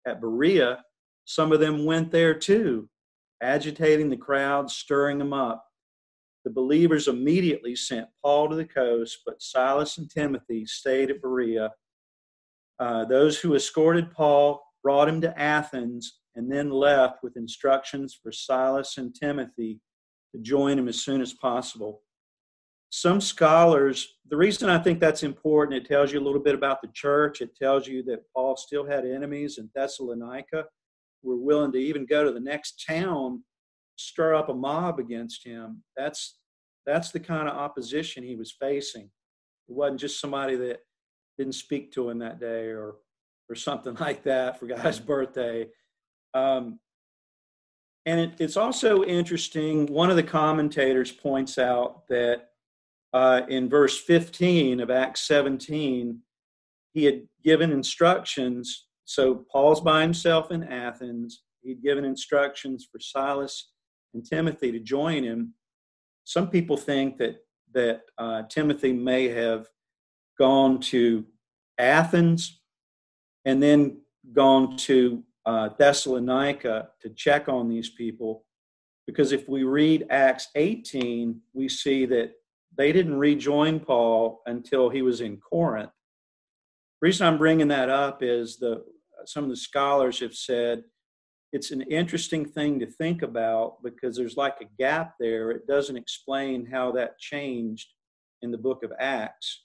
at 0.06 0.22
Berea, 0.22 0.82
some 1.26 1.52
of 1.52 1.60
them 1.60 1.84
went 1.84 2.10
there 2.10 2.32
too, 2.32 2.88
agitating 3.42 4.08
the 4.08 4.16
crowd, 4.16 4.70
stirring 4.70 5.18
them 5.18 5.34
up. 5.34 5.62
The 6.46 6.50
believers 6.50 7.06
immediately 7.06 7.76
sent 7.76 8.08
Paul 8.22 8.48
to 8.48 8.56
the 8.56 8.64
coast, 8.64 9.18
but 9.26 9.42
Silas 9.42 9.98
and 9.98 10.10
Timothy 10.10 10.64
stayed 10.64 11.10
at 11.10 11.20
Berea. 11.20 11.70
Uh, 12.78 13.04
those 13.04 13.38
who 13.38 13.54
escorted 13.54 14.10
Paul 14.10 14.64
brought 14.82 15.08
him 15.08 15.20
to 15.20 15.38
Athens 15.38 16.20
and 16.34 16.50
then 16.50 16.70
left 16.70 17.22
with 17.22 17.36
instructions 17.36 18.18
for 18.20 18.32
Silas 18.32 18.96
and 18.96 19.14
Timothy 19.14 19.78
to 20.34 20.40
join 20.40 20.78
him 20.78 20.88
as 20.88 21.02
soon 21.02 21.20
as 21.20 21.32
possible. 21.32 22.02
Some 22.90 23.20
scholars, 23.20 24.16
the 24.28 24.36
reason 24.36 24.68
I 24.68 24.78
think 24.78 25.00
that's 25.00 25.22
important, 25.22 25.82
it 25.82 25.88
tells 25.88 26.12
you 26.12 26.20
a 26.20 26.24
little 26.24 26.40
bit 26.40 26.54
about 26.54 26.82
the 26.82 26.90
church. 26.92 27.40
It 27.40 27.56
tells 27.56 27.86
you 27.86 28.02
that 28.04 28.24
Paul 28.34 28.56
still 28.56 28.86
had 28.86 29.06
enemies 29.06 29.58
in 29.58 29.70
Thessalonica, 29.74 30.66
were 31.22 31.36
willing 31.36 31.72
to 31.72 31.78
even 31.78 32.04
go 32.04 32.24
to 32.24 32.32
the 32.32 32.40
next 32.40 32.84
town 32.86 33.42
stir 33.96 34.34
up 34.34 34.48
a 34.48 34.54
mob 34.54 34.98
against 34.98 35.46
him, 35.46 35.82
that's 35.96 36.38
that's 36.86 37.12
the 37.12 37.20
kind 37.20 37.48
of 37.48 37.56
opposition 37.56 38.24
he 38.24 38.34
was 38.34 38.56
facing. 38.58 39.04
It 39.68 39.74
wasn't 39.74 40.00
just 40.00 40.20
somebody 40.20 40.56
that 40.56 40.80
didn't 41.38 41.54
speak 41.54 41.92
to 41.92 42.10
him 42.10 42.18
that 42.18 42.40
day 42.40 42.66
or 42.66 42.96
or 43.48 43.54
something 43.54 43.94
like 44.00 44.22
that 44.24 44.58
for 44.58 44.66
guy's 44.66 44.98
birthday. 44.98 45.68
Um, 46.34 46.80
and 48.06 48.20
it, 48.20 48.32
it's 48.38 48.56
also 48.56 49.04
interesting. 49.04 49.86
One 49.86 50.10
of 50.10 50.16
the 50.16 50.22
commentators 50.22 51.12
points 51.12 51.58
out 51.58 52.06
that 52.08 52.48
uh, 53.12 53.42
in 53.48 53.68
verse 53.68 53.98
15 53.98 54.80
of 54.80 54.90
Acts 54.90 55.26
17, 55.28 56.18
he 56.92 57.04
had 57.04 57.22
given 57.44 57.70
instructions. 57.70 58.86
So 59.04 59.46
Paul's 59.50 59.80
by 59.80 60.02
himself 60.02 60.50
in 60.50 60.64
Athens. 60.64 61.42
He'd 61.62 61.82
given 61.82 62.04
instructions 62.04 62.88
for 62.90 62.98
Silas 62.98 63.70
and 64.14 64.24
Timothy 64.24 64.72
to 64.72 64.80
join 64.80 65.22
him. 65.22 65.54
Some 66.24 66.50
people 66.50 66.76
think 66.76 67.18
that 67.18 67.36
that 67.74 68.02
uh, 68.18 68.42
Timothy 68.50 68.92
may 68.92 69.28
have 69.28 69.66
gone 70.38 70.78
to 70.78 71.24
Athens 71.78 72.60
and 73.46 73.62
then 73.62 74.02
gone 74.34 74.76
to 74.76 75.24
uh, 75.46 75.70
Thessalonica 75.78 76.88
to 77.00 77.10
check 77.10 77.48
on 77.48 77.68
these 77.68 77.90
people. 77.90 78.44
Because 79.06 79.32
if 79.32 79.48
we 79.48 79.64
read 79.64 80.06
Acts 80.10 80.48
18, 80.54 81.40
we 81.52 81.68
see 81.68 82.06
that 82.06 82.32
they 82.76 82.92
didn't 82.92 83.18
rejoin 83.18 83.80
Paul 83.80 84.40
until 84.46 84.88
he 84.88 85.02
was 85.02 85.20
in 85.20 85.38
Corinth. 85.38 85.90
The 87.00 87.06
reason 87.06 87.26
I'm 87.26 87.38
bringing 87.38 87.68
that 87.68 87.90
up 87.90 88.22
is 88.22 88.58
the 88.58 88.84
some 89.24 89.44
of 89.44 89.50
the 89.50 89.56
scholars 89.56 90.18
have 90.20 90.34
said 90.34 90.82
it's 91.52 91.70
an 91.70 91.82
interesting 91.82 92.46
thing 92.46 92.80
to 92.80 92.86
think 92.86 93.22
about 93.22 93.82
because 93.82 94.16
there's 94.16 94.36
like 94.36 94.56
a 94.60 94.70
gap 94.78 95.14
there. 95.20 95.50
It 95.50 95.66
doesn't 95.66 95.96
explain 95.96 96.66
how 96.66 96.92
that 96.92 97.18
changed 97.18 97.88
in 98.40 98.50
the 98.50 98.58
book 98.58 98.82
of 98.82 98.92
Acts, 98.98 99.64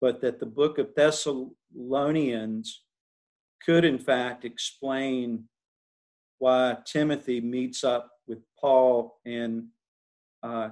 but 0.00 0.20
that 0.22 0.40
the 0.40 0.46
book 0.46 0.78
of 0.78 0.94
Thessalonians 0.96 2.82
could, 3.64 3.84
in 3.84 3.98
fact, 3.98 4.44
explain 4.44 5.44
why 6.38 6.76
Timothy 6.86 7.40
meets 7.40 7.84
up 7.84 8.10
with 8.26 8.38
Paul 8.58 9.18
in 9.24 9.68
uh, 10.42 10.70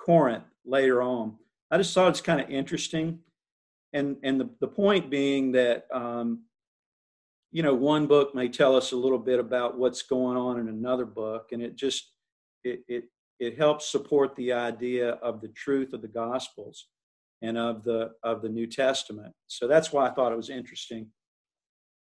Corinth 0.00 0.44
later 0.64 1.02
on. 1.02 1.36
I 1.70 1.76
just 1.76 1.94
thought 1.94 2.08
it's 2.08 2.20
kind 2.20 2.40
of 2.40 2.50
interesting. 2.50 3.18
And, 3.92 4.16
and 4.22 4.40
the, 4.40 4.48
the 4.60 4.68
point 4.68 5.10
being 5.10 5.52
that, 5.52 5.86
um, 5.92 6.44
you 7.52 7.62
know, 7.62 7.74
one 7.74 8.06
book 8.06 8.34
may 8.34 8.48
tell 8.48 8.76
us 8.76 8.92
a 8.92 8.96
little 8.96 9.18
bit 9.18 9.40
about 9.40 9.78
what's 9.78 10.02
going 10.02 10.36
on 10.36 10.58
in 10.60 10.68
another 10.68 11.04
book, 11.04 11.48
and 11.52 11.60
it 11.60 11.76
just, 11.76 12.12
it, 12.64 12.80
it, 12.88 13.04
it 13.40 13.58
helps 13.58 13.90
support 13.90 14.34
the 14.36 14.52
idea 14.52 15.10
of 15.14 15.40
the 15.40 15.48
truth 15.48 15.92
of 15.92 16.02
the 16.02 16.08
Gospels 16.08 16.86
and 17.42 17.58
of 17.58 17.82
the, 17.84 18.12
of 18.22 18.42
the 18.42 18.48
New 18.48 18.66
Testament. 18.66 19.32
So 19.48 19.66
that's 19.66 19.92
why 19.92 20.06
I 20.06 20.10
thought 20.10 20.32
it 20.32 20.36
was 20.36 20.50
interesting 20.50 21.08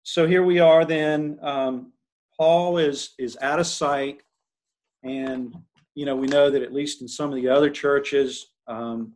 so 0.07 0.25
here 0.25 0.41
we 0.41 0.59
are 0.59 0.85
then. 0.85 1.37
Um, 1.41 1.91
Paul 2.39 2.77
is 2.77 3.13
is 3.19 3.37
out 3.41 3.59
of 3.59 3.67
sight, 3.67 4.21
and 5.03 5.53
you 5.95 6.05
know 6.05 6.15
we 6.15 6.27
know 6.27 6.49
that 6.49 6.61
at 6.61 6.73
least 6.73 7.01
in 7.01 7.09
some 7.09 7.29
of 7.29 7.35
the 7.35 7.49
other 7.49 7.69
churches, 7.69 8.53
um, 8.67 9.11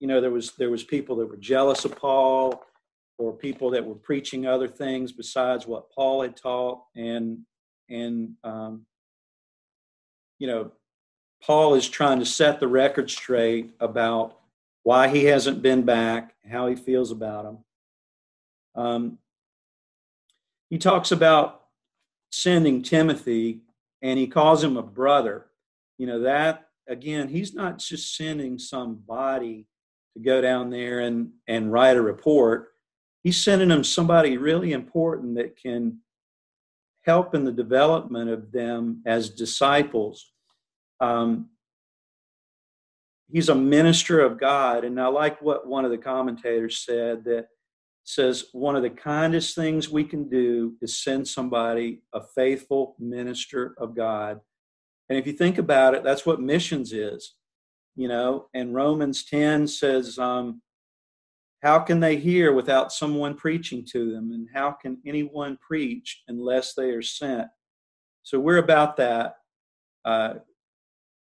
you 0.00 0.08
know 0.08 0.22
there 0.22 0.30
was 0.30 0.52
there 0.52 0.70
was 0.70 0.82
people 0.82 1.14
that 1.16 1.26
were 1.26 1.36
jealous 1.36 1.84
of 1.84 1.94
Paul, 1.94 2.64
or 3.18 3.34
people 3.34 3.68
that 3.72 3.84
were 3.84 3.96
preaching 3.96 4.46
other 4.46 4.66
things 4.66 5.12
besides 5.12 5.66
what 5.66 5.92
Paul 5.92 6.22
had 6.22 6.38
taught, 6.38 6.80
and 6.96 7.40
and 7.90 8.30
um, 8.44 8.86
you 10.38 10.46
know 10.46 10.72
Paul 11.42 11.74
is 11.74 11.86
trying 11.86 12.20
to 12.20 12.26
set 12.26 12.60
the 12.60 12.68
record 12.68 13.10
straight 13.10 13.74
about 13.78 14.38
why 14.84 15.08
he 15.08 15.26
hasn't 15.26 15.60
been 15.60 15.82
back, 15.82 16.34
how 16.50 16.66
he 16.66 16.76
feels 16.76 17.10
about 17.10 17.44
him. 17.44 17.58
Um, 18.74 19.18
he 20.74 20.78
talks 20.78 21.12
about 21.12 21.66
sending 22.32 22.82
Timothy 22.82 23.60
and 24.02 24.18
he 24.18 24.26
calls 24.26 24.64
him 24.64 24.76
a 24.76 24.82
brother. 24.82 25.46
You 25.98 26.08
know, 26.08 26.22
that 26.22 26.66
again, 26.88 27.28
he's 27.28 27.54
not 27.54 27.78
just 27.78 28.16
sending 28.16 28.58
somebody 28.58 29.68
to 30.14 30.20
go 30.20 30.40
down 30.40 30.70
there 30.70 30.98
and, 30.98 31.30
and 31.46 31.70
write 31.70 31.96
a 31.96 32.02
report. 32.02 32.72
He's 33.22 33.40
sending 33.40 33.68
them 33.68 33.84
somebody 33.84 34.36
really 34.36 34.72
important 34.72 35.36
that 35.36 35.56
can 35.56 36.00
help 37.02 37.36
in 37.36 37.44
the 37.44 37.52
development 37.52 38.28
of 38.30 38.50
them 38.50 39.00
as 39.06 39.30
disciples. 39.30 40.32
Um, 40.98 41.50
he's 43.30 43.48
a 43.48 43.54
minister 43.54 44.18
of 44.18 44.40
God. 44.40 44.82
And 44.82 45.00
I 45.00 45.06
like 45.06 45.40
what 45.40 45.68
one 45.68 45.84
of 45.84 45.92
the 45.92 45.98
commentators 45.98 46.78
said 46.78 47.22
that 47.26 47.46
says 48.04 48.44
one 48.52 48.76
of 48.76 48.82
the 48.82 48.90
kindest 48.90 49.54
things 49.54 49.88
we 49.88 50.04
can 50.04 50.28
do 50.28 50.74
is 50.82 51.02
send 51.02 51.26
somebody 51.26 52.02
a 52.12 52.20
faithful 52.20 52.94
minister 52.98 53.74
of 53.78 53.96
God. 53.96 54.40
And 55.08 55.18
if 55.18 55.26
you 55.26 55.32
think 55.32 55.58
about 55.58 55.94
it, 55.94 56.04
that's 56.04 56.26
what 56.26 56.40
missions 56.40 56.92
is, 56.92 57.34
you 57.96 58.06
know. 58.06 58.48
And 58.54 58.74
Romans 58.74 59.24
10 59.24 59.66
says, 59.66 60.18
um, 60.18 60.60
How 61.62 61.78
can 61.78 62.00
they 62.00 62.16
hear 62.16 62.52
without 62.52 62.92
someone 62.92 63.34
preaching 63.34 63.86
to 63.92 64.12
them? 64.12 64.32
And 64.32 64.48
how 64.52 64.72
can 64.72 64.98
anyone 65.06 65.58
preach 65.66 66.22
unless 66.28 66.74
they 66.74 66.90
are 66.90 67.02
sent? 67.02 67.48
So 68.22 68.38
we're 68.38 68.58
about 68.58 68.96
that, 68.98 69.36
uh, 70.04 70.34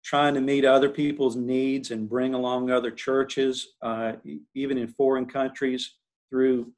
trying 0.04 0.34
to 0.34 0.40
meet 0.40 0.64
other 0.64 0.88
people's 0.88 1.36
needs 1.36 1.92
and 1.92 2.08
bring 2.08 2.34
along 2.34 2.70
other 2.70 2.90
churches, 2.90 3.74
uh, 3.82 4.14
even 4.54 4.78
in 4.78 4.88
foreign 4.88 5.26
countries 5.26 5.94
through 6.32 6.72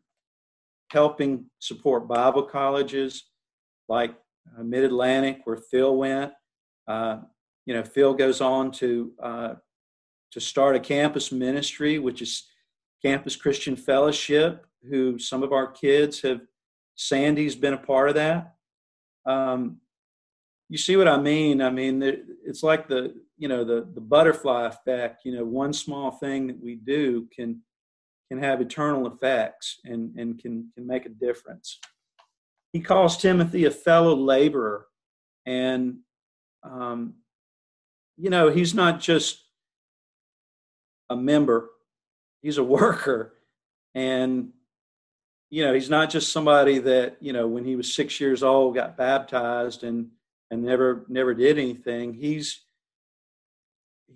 helping 0.90 1.46
support 1.60 2.08
Bible 2.08 2.42
colleges 2.42 3.24
like 3.88 4.14
uh, 4.58 4.62
Mid 4.64 4.82
Atlantic, 4.82 5.42
where 5.44 5.56
Phil 5.56 5.96
went. 5.96 6.32
Uh, 6.88 7.18
you 7.66 7.72
know, 7.72 7.84
Phil 7.84 8.14
goes 8.14 8.40
on 8.40 8.72
to 8.72 9.12
uh, 9.22 9.54
to 10.32 10.40
start 10.40 10.74
a 10.74 10.80
campus 10.80 11.30
ministry, 11.30 12.00
which 12.00 12.20
is 12.20 12.48
Campus 13.00 13.36
Christian 13.36 13.76
Fellowship, 13.76 14.66
who 14.90 15.18
some 15.18 15.42
of 15.42 15.52
our 15.52 15.70
kids 15.70 16.20
have. 16.22 16.40
Sandy's 16.96 17.56
been 17.56 17.74
a 17.74 17.78
part 17.78 18.08
of 18.08 18.14
that. 18.14 18.54
Um, 19.26 19.78
you 20.68 20.78
see 20.78 20.96
what 20.96 21.08
I 21.08 21.16
mean? 21.16 21.60
I 21.60 21.70
mean, 21.70 22.02
it's 22.44 22.62
like 22.62 22.88
the 22.88 23.14
you 23.36 23.48
know 23.48 23.64
the 23.64 23.88
the 23.94 24.00
butterfly 24.00 24.66
effect. 24.66 25.24
You 25.24 25.36
know, 25.36 25.44
one 25.44 25.72
small 25.72 26.10
thing 26.10 26.46
that 26.48 26.60
we 26.60 26.74
do 26.76 27.28
can 27.34 27.62
can 28.34 28.42
have 28.42 28.60
eternal 28.60 29.06
effects 29.06 29.78
and, 29.84 30.14
and 30.16 30.38
can, 30.38 30.70
can 30.74 30.86
make 30.86 31.06
a 31.06 31.08
difference. 31.08 31.78
He 32.72 32.80
calls 32.80 33.16
Timothy 33.16 33.64
a 33.64 33.70
fellow 33.70 34.16
laborer. 34.16 34.86
And, 35.46 35.98
um, 36.64 37.14
you 38.16 38.30
know, 38.30 38.50
he's 38.50 38.74
not 38.74 39.00
just 39.00 39.44
a 41.10 41.16
member, 41.16 41.70
he's 42.42 42.58
a 42.58 42.64
worker. 42.64 43.34
And, 43.94 44.50
you 45.50 45.64
know, 45.64 45.72
he's 45.72 45.90
not 45.90 46.10
just 46.10 46.32
somebody 46.32 46.78
that, 46.80 47.16
you 47.20 47.32
know, 47.32 47.46
when 47.46 47.64
he 47.64 47.76
was 47.76 47.94
six 47.94 48.20
years 48.20 48.42
old 48.42 48.74
got 48.74 48.96
baptized 48.96 49.84
and, 49.84 50.08
and 50.50 50.64
never 50.64 51.04
never 51.08 51.32
did 51.34 51.58
anything. 51.58 52.14
He's 52.14 52.64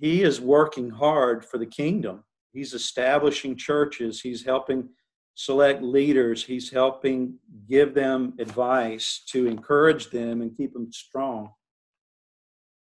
he 0.00 0.22
is 0.22 0.40
working 0.40 0.90
hard 0.90 1.44
for 1.44 1.58
the 1.58 1.66
kingdom 1.66 2.24
He's 2.52 2.74
establishing 2.74 3.56
churches. 3.56 4.20
He's 4.20 4.44
helping 4.44 4.88
select 5.34 5.82
leaders. 5.82 6.44
He's 6.44 6.70
helping 6.70 7.38
give 7.68 7.94
them 7.94 8.34
advice 8.38 9.22
to 9.28 9.46
encourage 9.46 10.10
them 10.10 10.42
and 10.42 10.56
keep 10.56 10.72
them 10.72 10.90
strong. 10.92 11.50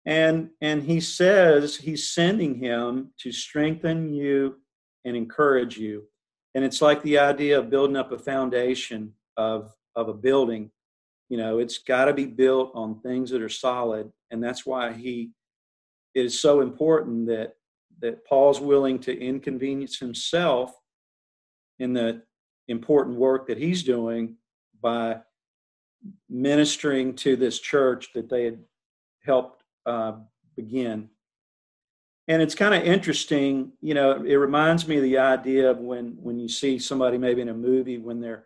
And, 0.06 0.50
and 0.62 0.82
he 0.82 1.00
says 1.00 1.76
he's 1.76 2.08
sending 2.08 2.54
him 2.54 3.12
to 3.20 3.30
strengthen 3.30 4.14
you 4.14 4.56
and 5.04 5.16
encourage 5.16 5.76
you. 5.76 6.04
And 6.54 6.64
it's 6.64 6.80
like 6.80 7.02
the 7.02 7.18
idea 7.18 7.58
of 7.58 7.68
building 7.68 7.96
up 7.96 8.12
a 8.12 8.18
foundation 8.18 9.12
of, 9.36 9.70
of 9.94 10.08
a 10.08 10.14
building. 10.14 10.70
You 11.28 11.36
know, 11.36 11.58
it's 11.58 11.78
got 11.78 12.06
to 12.06 12.14
be 12.14 12.24
built 12.24 12.72
on 12.74 13.00
things 13.00 13.30
that 13.30 13.42
are 13.42 13.50
solid. 13.50 14.10
And 14.30 14.42
that's 14.42 14.64
why 14.64 14.92
he 14.92 15.32
it 16.14 16.24
is 16.24 16.40
so 16.40 16.62
important 16.62 17.26
that 17.26 17.54
that 18.00 18.24
Paul's 18.26 18.60
willing 18.60 18.98
to 19.00 19.18
inconvenience 19.18 19.98
himself 19.98 20.72
in 21.78 21.92
the 21.92 22.22
important 22.68 23.16
work 23.16 23.46
that 23.46 23.58
he's 23.58 23.82
doing 23.82 24.36
by 24.80 25.18
ministering 26.28 27.14
to 27.16 27.36
this 27.36 27.58
church 27.58 28.10
that 28.14 28.28
they 28.28 28.44
had 28.44 28.58
helped 29.24 29.64
uh, 29.86 30.12
begin. 30.56 31.08
And 32.28 32.42
it's 32.42 32.54
kind 32.54 32.74
of 32.74 32.82
interesting, 32.82 33.72
you 33.80 33.94
know, 33.94 34.22
it 34.22 34.36
reminds 34.36 34.86
me 34.86 34.96
of 34.96 35.02
the 35.02 35.18
idea 35.18 35.70
of 35.70 35.78
when, 35.78 36.16
when 36.20 36.38
you 36.38 36.48
see 36.48 36.78
somebody 36.78 37.16
maybe 37.16 37.40
in 37.40 37.48
a 37.48 37.54
movie 37.54 37.98
when 37.98 38.20
they're 38.20 38.44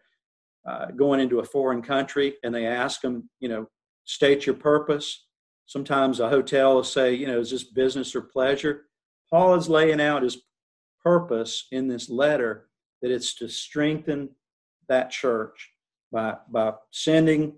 uh, 0.64 0.86
going 0.92 1.18
into 1.18 1.40
a 1.40 1.44
foreign 1.44 1.82
country 1.82 2.34
and 2.44 2.54
they 2.54 2.66
ask 2.66 3.00
them, 3.00 3.28
you 3.40 3.48
know, 3.48 3.66
state 4.04 4.46
your 4.46 4.54
purpose. 4.54 5.26
Sometimes 5.66 6.20
a 6.20 6.28
hotel 6.28 6.76
will 6.76 6.84
say, 6.84 7.12
you 7.12 7.26
know, 7.26 7.40
is 7.40 7.50
this 7.50 7.64
business 7.64 8.14
or 8.14 8.20
pleasure? 8.20 8.86
Paul 9.32 9.54
is 9.54 9.68
laying 9.68 10.00
out 10.00 10.22
his 10.22 10.42
purpose 11.02 11.66
in 11.72 11.88
this 11.88 12.10
letter 12.10 12.68
that 13.00 13.10
it's 13.10 13.34
to 13.36 13.48
strengthen 13.48 14.28
that 14.88 15.10
church 15.10 15.70
by, 16.12 16.36
by 16.50 16.74
sending 16.90 17.54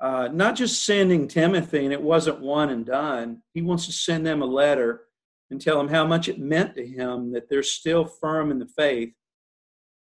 uh, 0.00 0.28
not 0.32 0.56
just 0.56 0.86
sending 0.86 1.28
Timothy, 1.28 1.84
and 1.84 1.92
it 1.92 2.00
wasn't 2.00 2.40
one 2.40 2.70
and 2.70 2.86
done. 2.86 3.42
He 3.52 3.60
wants 3.60 3.84
to 3.84 3.92
send 3.92 4.26
them 4.26 4.40
a 4.40 4.46
letter 4.46 5.02
and 5.50 5.60
tell 5.60 5.76
them 5.76 5.88
how 5.88 6.06
much 6.06 6.26
it 6.26 6.38
meant 6.38 6.74
to 6.76 6.86
him 6.86 7.32
that 7.32 7.50
they're 7.50 7.62
still 7.62 8.06
firm 8.06 8.50
in 8.50 8.58
the 8.58 8.66
faith. 8.66 9.12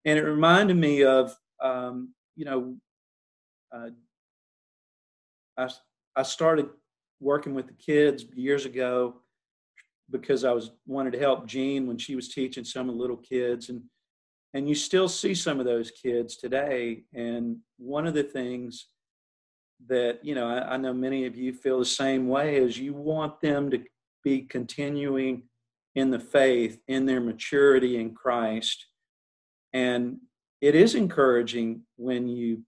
And 0.04 0.18
it 0.18 0.22
reminded 0.22 0.76
me 0.76 1.02
of, 1.04 1.34
um, 1.62 2.12
you 2.36 2.44
know, 2.44 2.76
uh, 3.72 3.88
I, 5.56 5.70
I 6.14 6.22
started 6.24 6.68
working 7.18 7.54
with 7.54 7.66
the 7.66 7.72
kids 7.72 8.26
years 8.34 8.66
ago 8.66 9.22
because 10.10 10.44
I 10.44 10.52
was 10.52 10.72
wanted 10.86 11.12
to 11.12 11.18
help 11.18 11.46
Jean 11.46 11.86
when 11.86 11.98
she 11.98 12.16
was 12.16 12.28
teaching 12.28 12.64
some 12.64 12.88
of 12.88 12.94
the 12.94 13.00
little 13.00 13.16
kids 13.16 13.68
and 13.68 13.82
and 14.52 14.68
you 14.68 14.74
still 14.74 15.08
see 15.08 15.34
some 15.34 15.60
of 15.60 15.66
those 15.66 15.92
kids 15.92 16.36
today 16.36 17.04
and 17.14 17.58
one 17.78 18.06
of 18.06 18.14
the 18.14 18.22
things 18.22 18.88
that 19.88 20.18
you 20.22 20.34
know 20.34 20.48
I, 20.48 20.74
I 20.74 20.76
know 20.76 20.92
many 20.92 21.26
of 21.26 21.36
you 21.36 21.52
feel 21.52 21.78
the 21.78 21.84
same 21.84 22.28
way 22.28 22.56
is 22.56 22.78
you 22.78 22.94
want 22.94 23.40
them 23.40 23.70
to 23.70 23.82
be 24.22 24.42
continuing 24.42 25.44
in 25.94 26.10
the 26.10 26.18
faith 26.18 26.80
in 26.88 27.06
their 27.06 27.20
maturity 27.20 27.98
in 27.98 28.14
Christ 28.14 28.86
and 29.72 30.18
it 30.60 30.74
is 30.74 30.94
encouraging 30.94 31.82
when 31.96 32.28
you 32.28 32.62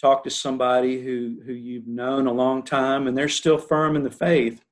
talk 0.00 0.24
to 0.24 0.30
somebody 0.30 1.02
who 1.02 1.38
who 1.44 1.52
you've 1.52 1.88
known 1.88 2.26
a 2.26 2.32
long 2.32 2.62
time 2.62 3.06
and 3.06 3.18
they're 3.18 3.28
still 3.28 3.58
firm 3.58 3.96
in 3.96 4.04
the 4.04 4.10
faith 4.10 4.62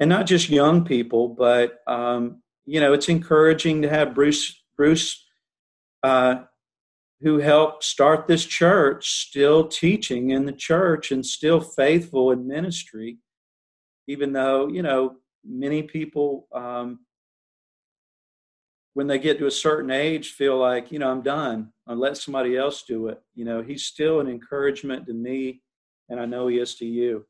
and 0.00 0.08
not 0.08 0.26
just 0.26 0.48
young 0.48 0.84
people 0.84 1.28
but 1.28 1.78
um, 1.86 2.42
you 2.66 2.80
know 2.80 2.92
it's 2.92 3.08
encouraging 3.08 3.82
to 3.82 3.88
have 3.88 4.14
bruce 4.14 4.62
bruce 4.76 5.24
uh, 6.02 6.36
who 7.20 7.38
helped 7.38 7.84
start 7.84 8.26
this 8.26 8.44
church 8.44 9.10
still 9.10 9.68
teaching 9.68 10.30
in 10.30 10.46
the 10.46 10.52
church 10.52 11.12
and 11.12 11.24
still 11.24 11.60
faithful 11.60 12.32
in 12.32 12.48
ministry 12.48 13.18
even 14.08 14.32
though 14.32 14.66
you 14.68 14.82
know 14.82 15.16
many 15.44 15.82
people 15.82 16.48
um, 16.54 17.00
when 18.94 19.06
they 19.06 19.18
get 19.18 19.38
to 19.38 19.46
a 19.46 19.50
certain 19.50 19.90
age 19.90 20.32
feel 20.32 20.58
like 20.58 20.90
you 20.90 20.98
know 20.98 21.10
i'm 21.10 21.22
done. 21.22 21.72
I'll 21.86 21.96
let 21.96 22.16
somebody 22.16 22.56
else 22.56 22.84
do 22.84 23.08
it. 23.08 23.20
You 23.34 23.44
know 23.44 23.62
he's 23.62 23.84
still 23.84 24.20
an 24.20 24.28
encouragement 24.28 25.06
to 25.06 25.12
me 25.12 25.62
and 26.08 26.20
i 26.20 26.26
know 26.26 26.48
he 26.48 26.58
is 26.58 26.74
to 26.76 26.86
you 26.86 27.24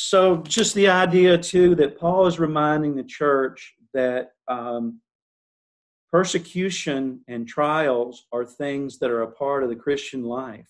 so 0.00 0.36
just 0.44 0.76
the 0.76 0.88
idea 0.88 1.36
too 1.36 1.74
that 1.74 1.98
paul 1.98 2.24
is 2.28 2.38
reminding 2.38 2.94
the 2.94 3.02
church 3.02 3.74
that 3.94 4.30
um, 4.46 5.00
persecution 6.12 7.20
and 7.26 7.48
trials 7.48 8.26
are 8.32 8.44
things 8.44 9.00
that 9.00 9.10
are 9.10 9.22
a 9.22 9.32
part 9.32 9.64
of 9.64 9.68
the 9.68 9.74
christian 9.74 10.22
life. 10.22 10.68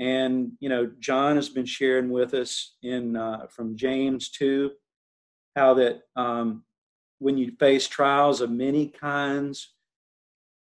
And 0.00 0.52
you 0.60 0.70
know 0.70 0.90
john 0.98 1.36
has 1.36 1.50
been 1.50 1.66
sharing 1.66 2.08
with 2.08 2.32
us 2.32 2.76
in 2.82 3.16
uh, 3.16 3.48
from 3.50 3.76
james 3.76 4.30
2 4.30 4.70
how 5.54 5.74
that 5.74 6.00
um, 6.16 6.64
when 7.18 7.36
you 7.36 7.52
face 7.60 7.86
trials 7.86 8.40
of 8.40 8.50
many 8.50 8.86
kinds, 8.88 9.74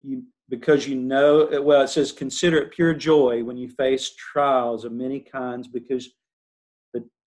you 0.03 0.24
because 0.50 0.87
you 0.87 0.96
know 0.96 1.48
well 1.62 1.81
it 1.81 1.88
says 1.88 2.12
consider 2.12 2.59
it 2.59 2.70
pure 2.70 2.92
joy 2.92 3.42
when 3.42 3.57
you 3.57 3.70
face 3.70 4.14
trials 4.14 4.85
of 4.85 4.92
many 4.92 5.18
kinds 5.18 5.66
because 5.66 6.11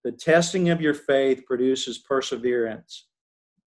the, 0.03 0.11
testing 0.11 0.69
of 0.69 0.81
your 0.81 0.93
faith 0.93 1.45
produces 1.45 1.97
perseverance. 1.97 3.07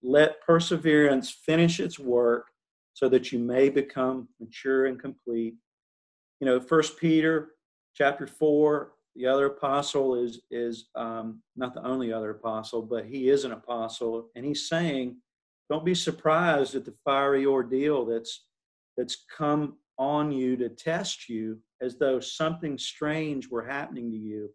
Let 0.02 0.40
perseverance 0.40 1.30
finish 1.30 1.80
its 1.80 1.98
work 1.98 2.46
so 2.94 3.08
that 3.08 3.32
you 3.32 3.38
may 3.38 3.68
become 3.68 4.28
mature 4.40 4.86
and 4.86 4.98
complete. 4.98 5.54
You 6.40 6.46
know 6.46 6.58
first 6.60 6.98
peter 6.98 7.50
chapter 7.94 8.26
4 8.26 8.92
the 9.16 9.26
other 9.26 9.46
apostle 9.46 10.14
is 10.14 10.40
is 10.50 10.88
um, 10.94 11.42
not 11.56 11.74
the 11.74 11.84
only 11.86 12.12
other 12.12 12.30
apostle 12.30 12.82
but 12.82 13.04
he 13.04 13.28
is 13.28 13.44
an 13.44 13.52
apostle 13.52 14.30
and 14.34 14.44
he's 14.44 14.68
saying 14.68 15.16
don't 15.68 15.84
be 15.84 15.94
surprised 15.94 16.74
at 16.74 16.84
the 16.84 16.94
fiery 17.04 17.46
ordeal 17.46 18.06
that's 18.06 18.46
that's 18.96 19.24
come 19.36 19.76
on 19.98 20.32
you 20.32 20.56
to 20.56 20.68
test 20.68 21.28
you 21.28 21.58
as 21.82 21.96
though 21.98 22.20
something 22.20 22.78
strange 22.78 23.48
were 23.48 23.64
happening 23.64 24.10
to 24.10 24.16
you 24.16 24.50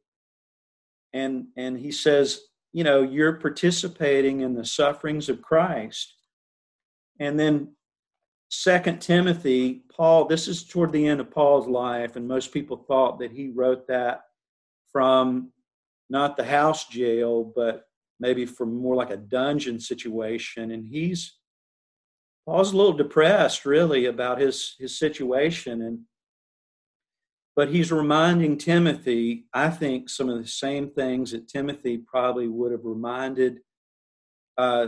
and 1.16 1.48
and 1.58 1.80
he 1.80 1.92
says 1.92 2.42
you 2.74 2.84
know 2.84 3.02
you're 3.02 3.40
participating 3.40 4.42
in 4.42 4.54
the 4.54 4.66
sufferings 4.66 5.30
of 5.30 5.42
christ 5.42 6.14
and 7.20 7.40
then 7.40 7.74
second 8.50 9.00
timothy 9.00 9.84
paul 9.92 10.26
this 10.26 10.48
is 10.48 10.64
toward 10.64 10.92
the 10.92 11.08
end 11.08 11.20
of 11.20 11.32
paul's 11.32 11.68
life 11.68 12.16
and 12.16 12.28
most 12.28 12.52
people 12.52 12.78
thought 12.78 13.18
that 13.20 13.32
he 13.32 13.50
wrote 13.50 13.88
that 13.88 14.22
from 14.92 15.52
not 16.10 16.38
the 16.38 16.44
house 16.44 16.86
jail 16.88 17.52
but 17.56 17.86
maybe 18.20 18.46
from 18.46 18.76
more 18.76 18.96
like 18.96 19.10
a 19.10 19.18
dungeon 19.18 19.80
situation. 19.80 20.72
And 20.72 20.86
he's 20.86 21.38
Paul's 22.46 22.74
a 22.74 22.78
little 22.78 22.94
depressed, 22.94 23.66
really, 23.66 24.06
about 24.06 24.40
his 24.40 24.76
his 24.78 25.00
situation, 25.00 25.82
and 25.82 26.02
but 27.56 27.70
he's 27.70 27.92
reminding 27.92 28.58
Timothy, 28.58 29.46
I 29.54 29.70
think, 29.70 30.10
some 30.10 30.30
of 30.30 30.38
the 30.38 30.48
same 30.48 30.90
things 30.90 31.32
that 31.32 31.48
Timothy 31.48 31.98
probably 31.98 32.48
would 32.48 32.72
have 32.72 32.84
reminded 32.84 33.60
uh, 34.58 34.88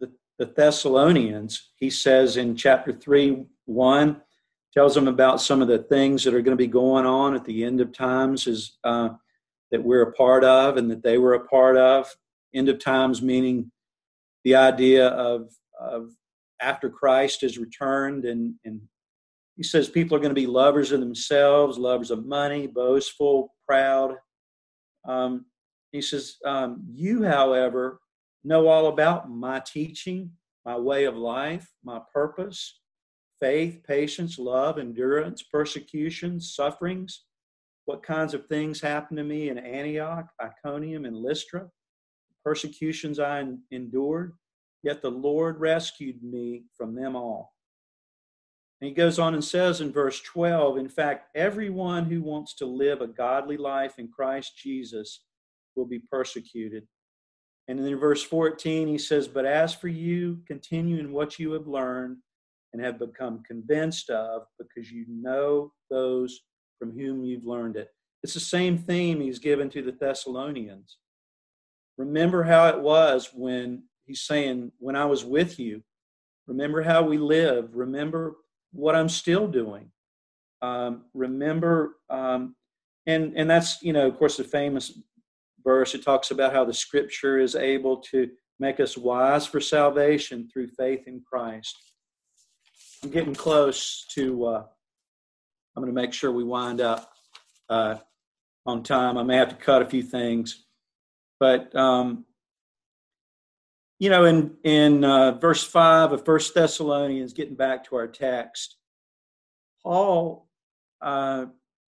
the, 0.00 0.10
the 0.38 0.46
Thessalonians. 0.46 1.70
He 1.76 1.90
says 1.90 2.36
in 2.36 2.56
chapter 2.56 2.92
three, 2.92 3.46
one 3.66 4.20
tells 4.74 4.94
them 4.94 5.08
about 5.08 5.40
some 5.40 5.62
of 5.62 5.68
the 5.68 5.78
things 5.78 6.24
that 6.24 6.34
are 6.34 6.42
going 6.42 6.56
to 6.56 6.62
be 6.62 6.66
going 6.66 7.06
on 7.06 7.34
at 7.34 7.44
the 7.44 7.64
end 7.64 7.80
of 7.80 7.92
times, 7.92 8.46
is 8.46 8.78
uh, 8.84 9.10
that 9.70 9.82
we're 9.82 10.02
a 10.02 10.12
part 10.12 10.44
of 10.44 10.76
and 10.76 10.90
that 10.90 11.02
they 11.02 11.18
were 11.18 11.34
a 11.34 11.46
part 11.46 11.76
of 11.76 12.14
end 12.54 12.68
of 12.68 12.78
times 12.78 13.20
meaning 13.22 13.70
the 14.44 14.54
idea 14.54 15.08
of, 15.08 15.50
of 15.78 16.10
after 16.60 16.88
Christ 16.88 17.42
has 17.42 17.58
returned 17.58 18.24
and, 18.24 18.54
and 18.64 18.80
he 19.56 19.62
says 19.62 19.88
people 19.88 20.16
are 20.16 20.20
going 20.20 20.34
to 20.34 20.40
be 20.40 20.46
lovers 20.46 20.92
of 20.92 21.00
themselves, 21.00 21.78
lovers 21.78 22.10
of 22.10 22.26
money, 22.26 22.66
boastful, 22.66 23.54
proud. 23.66 24.14
Um, 25.08 25.46
he 25.92 26.02
says, 26.02 26.36
um, 26.44 26.84
You, 26.90 27.22
however, 27.24 28.00
know 28.44 28.68
all 28.68 28.88
about 28.88 29.30
my 29.30 29.60
teaching, 29.60 30.30
my 30.64 30.76
way 30.76 31.04
of 31.04 31.16
life, 31.16 31.68
my 31.82 32.00
purpose, 32.12 32.80
faith, 33.40 33.80
patience, 33.86 34.38
love, 34.38 34.78
endurance, 34.78 35.42
persecutions, 35.42 36.54
sufferings, 36.54 37.24
what 37.86 38.02
kinds 38.02 38.34
of 38.34 38.46
things 38.46 38.80
happened 38.80 39.16
to 39.18 39.24
me 39.24 39.48
in 39.48 39.58
Antioch, 39.58 40.26
Iconium, 40.42 41.04
and 41.04 41.16
Lystra 41.16 41.68
persecutions 42.46 43.18
I 43.18 43.44
endured, 43.72 44.32
yet 44.84 45.02
the 45.02 45.10
Lord 45.10 45.58
rescued 45.58 46.22
me 46.22 46.62
from 46.76 46.94
them 46.94 47.16
all. 47.16 47.55
And 48.80 48.88
he 48.88 48.94
goes 48.94 49.18
on 49.18 49.34
and 49.34 49.44
says 49.44 49.80
in 49.80 49.90
verse 49.90 50.20
12, 50.20 50.76
in 50.76 50.88
fact, 50.88 51.28
everyone 51.34 52.04
who 52.04 52.20
wants 52.20 52.54
to 52.56 52.66
live 52.66 53.00
a 53.00 53.06
godly 53.06 53.56
life 53.56 53.98
in 53.98 54.08
Christ 54.08 54.58
Jesus 54.58 55.22
will 55.74 55.86
be 55.86 55.98
persecuted. 55.98 56.86
And 57.68 57.78
then 57.78 57.86
in 57.86 57.98
verse 57.98 58.22
14, 58.22 58.86
he 58.86 58.98
says, 58.98 59.28
But 59.28 59.46
as 59.46 59.74
for 59.74 59.88
you, 59.88 60.40
continue 60.46 60.98
in 60.98 61.12
what 61.12 61.38
you 61.38 61.52
have 61.52 61.66
learned 61.66 62.18
and 62.72 62.84
have 62.84 62.98
become 62.98 63.42
convinced 63.46 64.10
of, 64.10 64.42
because 64.58 64.90
you 64.90 65.06
know 65.08 65.72
those 65.90 66.42
from 66.78 66.92
whom 66.92 67.24
you've 67.24 67.46
learned 67.46 67.76
it. 67.76 67.88
It's 68.22 68.34
the 68.34 68.40
same 68.40 68.76
theme 68.76 69.20
he's 69.20 69.38
given 69.38 69.70
to 69.70 69.82
the 69.82 69.92
Thessalonians. 69.92 70.98
Remember 71.96 72.42
how 72.42 72.68
it 72.68 72.80
was 72.80 73.30
when 73.32 73.84
he's 74.04 74.22
saying, 74.22 74.72
When 74.78 74.96
I 74.96 75.06
was 75.06 75.24
with 75.24 75.58
you. 75.58 75.82
Remember 76.46 76.82
how 76.82 77.02
we 77.02 77.18
lived. 77.18 77.74
Remember 77.74 78.36
what 78.72 78.94
I'm 78.94 79.08
still 79.08 79.46
doing. 79.46 79.90
Um, 80.62 81.04
remember, 81.14 81.96
um, 82.10 82.56
and 83.06 83.34
and 83.36 83.48
that's 83.48 83.82
you 83.82 83.92
know, 83.92 84.06
of 84.06 84.16
course, 84.18 84.36
the 84.36 84.44
famous 84.44 84.98
verse. 85.64 85.94
It 85.94 86.02
talks 86.02 86.30
about 86.30 86.52
how 86.52 86.64
the 86.64 86.74
Scripture 86.74 87.38
is 87.38 87.54
able 87.54 87.98
to 88.12 88.30
make 88.58 88.80
us 88.80 88.96
wise 88.96 89.46
for 89.46 89.60
salvation 89.60 90.48
through 90.52 90.68
faith 90.68 91.06
in 91.06 91.20
Christ. 91.20 91.76
I'm 93.02 93.10
getting 93.10 93.34
close 93.34 94.06
to. 94.14 94.46
Uh, 94.46 94.64
I'm 95.76 95.82
going 95.82 95.94
to 95.94 96.00
make 96.00 96.14
sure 96.14 96.32
we 96.32 96.42
wind 96.42 96.80
up 96.80 97.12
uh, 97.68 97.96
on 98.64 98.82
time. 98.82 99.18
I 99.18 99.22
may 99.22 99.36
have 99.36 99.50
to 99.50 99.56
cut 99.56 99.82
a 99.82 99.86
few 99.86 100.02
things. 100.02 100.64
But 101.38 101.74
um, 101.76 102.24
you 103.98 104.10
know, 104.10 104.24
in 104.24 104.56
in 104.64 105.04
uh, 105.04 105.32
verse 105.32 105.64
five 105.64 106.12
of 106.12 106.24
First 106.24 106.54
Thessalonians, 106.54 107.32
getting 107.32 107.54
back 107.54 107.84
to 107.84 107.96
our 107.96 108.06
text, 108.06 108.76
Paul 109.82 110.48
uh, 111.00 111.46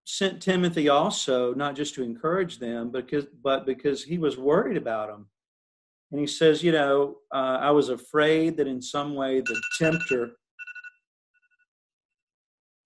sent 0.06 0.42
Timothy 0.42 0.90
also 0.90 1.54
not 1.54 1.76
just 1.76 1.96
to 1.96 2.04
encourage 2.04 2.60
them, 2.60 2.92
because 2.92 3.26
but 3.42 3.66
because 3.66 4.04
he 4.04 4.18
was 4.18 4.38
worried 4.38 4.78
about 4.78 5.10
them. 5.10 5.28
And 6.12 6.20
he 6.20 6.28
says, 6.28 6.64
you 6.64 6.72
know, 6.72 7.18
uh, 7.34 7.58
I 7.60 7.72
was 7.72 7.90
afraid 7.90 8.58
that 8.58 8.68
in 8.68 8.82
some 8.82 9.16
way 9.16 9.42
the 9.42 9.60
tempter 9.80 10.34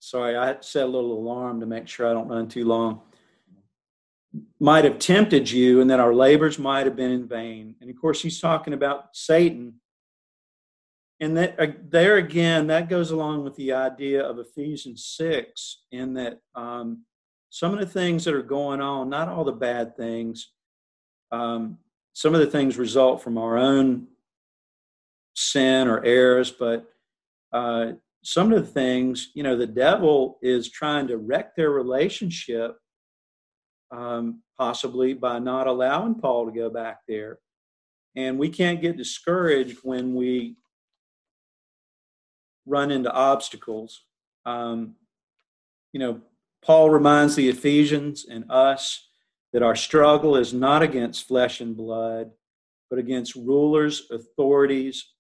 sorry, 0.08 0.38
I 0.38 0.48
had 0.48 0.64
set 0.64 0.84
a 0.84 0.88
little 0.88 1.14
alarm 1.14 1.60
to 1.60 1.66
make 1.66 1.88
sure 1.88 2.08
I 2.08 2.14
don't 2.14 2.30
run 2.30 2.48
too 2.48 2.66
long. 2.66 3.02
Might 4.60 4.86
have 4.86 5.00
tempted 5.00 5.52
you, 5.52 5.82
and 5.82 5.90
that 5.90 6.00
our 6.00 6.14
labors 6.14 6.58
might 6.58 6.86
have 6.86 6.96
been 6.96 7.12
in 7.12 7.28
vain. 7.28 7.76
And 7.80 7.90
of 7.90 7.96
course, 8.00 8.22
he's 8.22 8.40
talking 8.40 8.74
about 8.74 9.16
Satan. 9.16 9.76
And 11.20 11.36
that 11.38 11.60
uh, 11.60 11.68
there 11.90 12.18
again, 12.18 12.68
that 12.68 12.90
goes 12.90 13.12
along 13.12 13.44
with 13.44 13.56
the 13.56 13.74
idea 13.74 14.24
of 14.24 14.40
Ephesians 14.40 15.14
6, 15.18 15.84
in 15.92 16.14
that 16.14 16.40
um, 16.56 17.04
some 17.50 17.74
of 17.74 17.80
the 17.80 17.86
things 17.86 18.24
that 18.26 18.34
are 18.34 18.44
going 18.44 18.82
on, 18.82 19.10
not 19.10 19.30
all 19.30 19.44
the 19.44 19.52
bad 19.52 19.96
things, 19.96 20.52
um, 21.32 21.78
some 22.14 22.34
of 22.34 22.40
the 22.40 22.48
things 22.48 22.78
result 22.78 23.22
from 23.22 23.38
our 23.38 23.58
own 23.58 24.08
sin 25.36 25.88
or 25.88 26.04
errors, 26.04 26.52
but 26.52 26.86
uh, 27.54 27.92
some 28.24 28.52
of 28.52 28.60
the 28.60 28.72
things, 28.72 29.30
you 29.36 29.44
know, 29.44 29.56
the 29.56 29.68
devil 29.68 30.38
is 30.42 30.70
trying 30.70 31.08
to 31.08 31.18
wreck 31.18 31.56
their 31.56 31.70
relationship, 31.70 32.78
um, 33.92 34.42
possibly 34.58 35.14
by 35.14 35.40
not 35.40 35.68
allowing 35.68 36.16
Paul 36.16 36.46
to 36.46 36.52
go 36.52 36.70
back 36.70 37.00
there. 37.08 37.40
And 38.16 38.40
we 38.40 38.50
can't 38.50 38.82
get 38.82 38.98
discouraged 38.98 39.80
when 39.84 40.16
we 40.16 40.56
run 42.66 42.92
into 42.92 43.12
obstacles. 43.12 44.04
Um, 44.46 44.96
you 45.94 46.00
know, 46.00 46.22
Paul 46.64 46.90
reminds 46.90 47.36
the 47.36 47.50
Ephesians 47.50 48.26
and 48.30 48.46
us 48.50 49.08
that 49.54 49.64
our 49.64 49.76
struggle 49.76 50.36
is 50.36 50.54
not 50.54 50.82
against 50.84 51.28
flesh 51.28 51.62
and 51.62 51.78
blood, 51.78 52.32
but 52.90 53.00
against 53.00 53.36
rulers, 53.36 54.04
authorities 54.12 55.14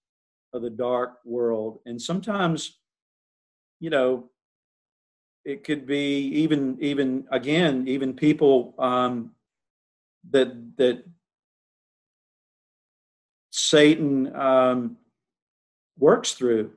of 0.54 0.62
the 0.62 0.70
dark 0.70 1.20
world. 1.24 1.80
And 1.86 2.02
sometimes, 2.02 2.80
you 3.80 3.90
know, 3.90 4.30
it 5.48 5.64
could 5.64 5.88
be 5.88 6.28
even 6.44 6.78
even 6.82 7.26
again 7.32 7.88
even 7.88 8.14
people 8.14 8.76
um, 8.78 9.32
that 10.30 10.76
that 10.76 11.06
Satan 13.50 14.36
um, 14.36 14.98
works 15.98 16.34
through. 16.34 16.72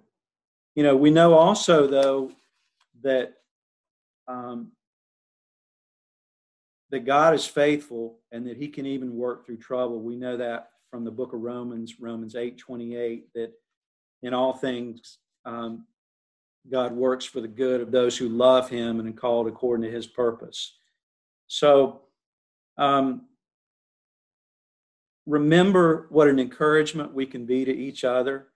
You 0.77 0.85
know, 0.85 0.97
we 0.97 1.11
know 1.11 1.35
also 1.35 1.89
though 1.89 2.31
that 3.03 3.35
um, 4.29 4.71
that 6.91 7.05
God 7.05 7.35
is 7.35 7.45
faithful 7.45 8.19
and 8.31 8.47
that 8.47 8.57
He 8.57 8.69
can 8.69 8.87
even 8.87 9.17
work 9.17 9.45
through 9.45 9.57
trouble. 9.57 9.99
We 9.99 10.15
know 10.15 10.37
that 10.37 10.71
from 10.93 11.05
the 11.05 11.11
book 11.11 11.33
of 11.33 11.41
Romans, 11.41 11.99
Romans 11.99 12.37
eight 12.37 12.57
twenty 12.57 12.95
eight, 12.95 13.33
that 13.35 13.51
in 14.23 14.33
all 14.33 14.53
things 14.53 15.19
um, 15.45 15.87
God 16.71 16.93
works 16.93 17.25
for 17.25 17.41
the 17.41 17.49
good 17.49 17.81
of 17.81 17.91
those 17.91 18.17
who 18.17 18.29
love 18.29 18.69
Him 18.69 19.01
and 19.01 19.09
are 19.09 19.13
called 19.13 19.49
according 19.49 19.89
to 19.89 19.97
His 19.97 20.07
purpose. 20.07 20.77
So, 21.47 22.03
um, 22.77 23.27
remember 25.27 26.07
what 26.11 26.29
an 26.29 26.39
encouragement 26.39 27.15
we 27.15 27.27
can 27.27 27.47
be 27.47 27.65
to 27.65 27.77
each 27.77 28.05
other, 28.05 28.49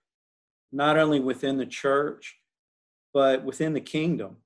not 0.73 0.99
only 0.99 1.21
within 1.21 1.57
the 1.57 1.67
church, 1.67 2.37
but 3.13 3.45
within 3.45 3.73
the 3.73 3.81
kingdom. 3.81 4.39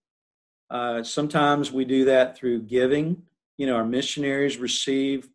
Uh, 0.71 1.03
sometimes 1.03 1.73
we 1.73 1.85
do 1.85 2.05
that 2.05 2.37
through 2.37 2.63
giving. 2.63 3.23
You 3.57 3.67
know, 3.67 3.77
our 3.77 3.85
missionaries 3.85 4.59
receive 4.59 5.29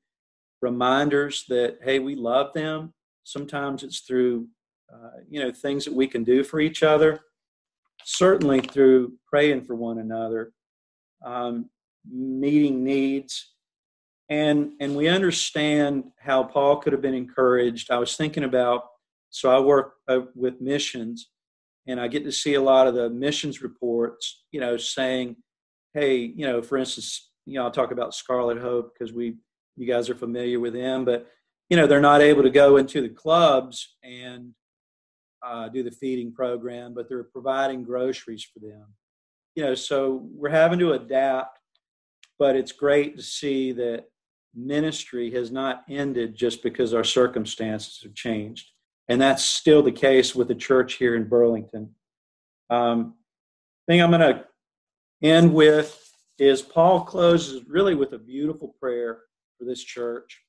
reminders 0.61 1.45
that, 1.49 1.79
hey, 1.81 1.99
we 1.99 2.15
love 2.15 2.53
them. 2.53 2.93
Sometimes 3.23 3.83
it's 3.83 4.01
through, 4.01 4.47
uh, 4.93 5.21
you 5.29 5.39
know, 5.39 5.51
things 5.51 5.85
that 5.85 5.93
we 5.93 6.07
can 6.07 6.23
do 6.23 6.43
for 6.43 6.59
each 6.59 6.83
other. 6.83 7.21
Certainly 8.05 8.61
through 8.61 9.13
praying 9.27 9.63
for 9.63 9.75
one 9.75 9.99
another, 9.99 10.51
um, 11.25 11.69
meeting 12.09 12.83
needs. 12.83 13.53
And, 14.29 14.71
and 14.79 14.95
we 14.95 15.07
understand 15.07 16.05
how 16.19 16.43
Paul 16.43 16.77
could 16.77 16.93
have 16.93 17.01
been 17.01 17.13
encouraged. 17.13 17.91
I 17.91 17.97
was 17.97 18.15
thinking 18.15 18.43
about, 18.43 18.85
so 19.29 19.49
I 19.49 19.59
work 19.59 19.93
uh, 20.07 20.21
with 20.35 20.61
missions, 20.61 21.29
and 21.87 21.99
I 21.99 22.07
get 22.07 22.23
to 22.23 22.31
see 22.31 22.53
a 22.53 22.61
lot 22.61 22.87
of 22.87 22.93
the 22.93 23.09
missions 23.09 23.61
reports, 23.61 24.43
you 24.51 24.59
know, 24.59 24.77
saying, 24.77 25.35
hey, 25.93 26.17
you 26.17 26.45
know, 26.45 26.61
for 26.61 26.77
instance, 26.77 27.31
you 27.45 27.55
know, 27.55 27.63
I'll 27.63 27.71
talk 27.71 27.91
about 27.91 28.15
Scarlet 28.15 28.59
Hope 28.59 28.93
because 28.93 29.13
we, 29.13 29.35
you 29.75 29.85
guys 29.85 30.09
are 30.09 30.15
familiar 30.15 30.59
with 30.59 30.73
them, 30.73 31.03
but 31.03 31.27
you 31.69 31.77
know, 31.77 31.87
they're 31.87 32.01
not 32.01 32.21
able 32.21 32.43
to 32.43 32.49
go 32.49 32.77
into 32.77 33.01
the 33.01 33.09
clubs 33.09 33.95
and 34.03 34.53
uh, 35.45 35.69
do 35.69 35.83
the 35.83 35.91
feeding 35.91 36.33
program, 36.33 36.93
but 36.93 37.09
they're 37.09 37.23
providing 37.23 37.83
groceries 37.83 38.43
for 38.43 38.59
them. 38.59 38.85
You 39.55 39.63
know, 39.63 39.75
so 39.75 40.27
we're 40.33 40.49
having 40.49 40.79
to 40.79 40.93
adapt, 40.93 41.59
but 42.39 42.55
it's 42.55 42.71
great 42.71 43.17
to 43.17 43.23
see 43.23 43.71
that 43.73 44.05
ministry 44.55 45.31
has 45.31 45.51
not 45.51 45.83
ended 45.89 46.35
just 46.35 46.63
because 46.63 46.93
our 46.93 47.03
circumstances 47.03 47.99
have 48.03 48.13
changed 48.13 48.73
and 49.09 49.21
that's 49.21 49.43
still 49.43 49.83
the 49.83 49.91
case 49.91 50.33
with 50.33 50.47
the 50.47 50.55
church 50.55 50.93
here 50.95 51.15
in 51.15 51.27
Burlington. 51.27 51.89
Um, 52.69 53.15
thing 53.87 54.01
I'm 54.01 54.11
going 54.11 54.21
to 54.21 54.45
end 55.21 55.53
with 55.53 55.99
is 56.39 56.61
Paul 56.61 57.01
closes 57.01 57.63
really 57.67 57.95
with 57.95 58.13
a 58.13 58.17
beautiful 58.17 58.75
prayer 58.79 59.19
for 59.57 59.65
this 59.65 59.83
church, 59.83 60.41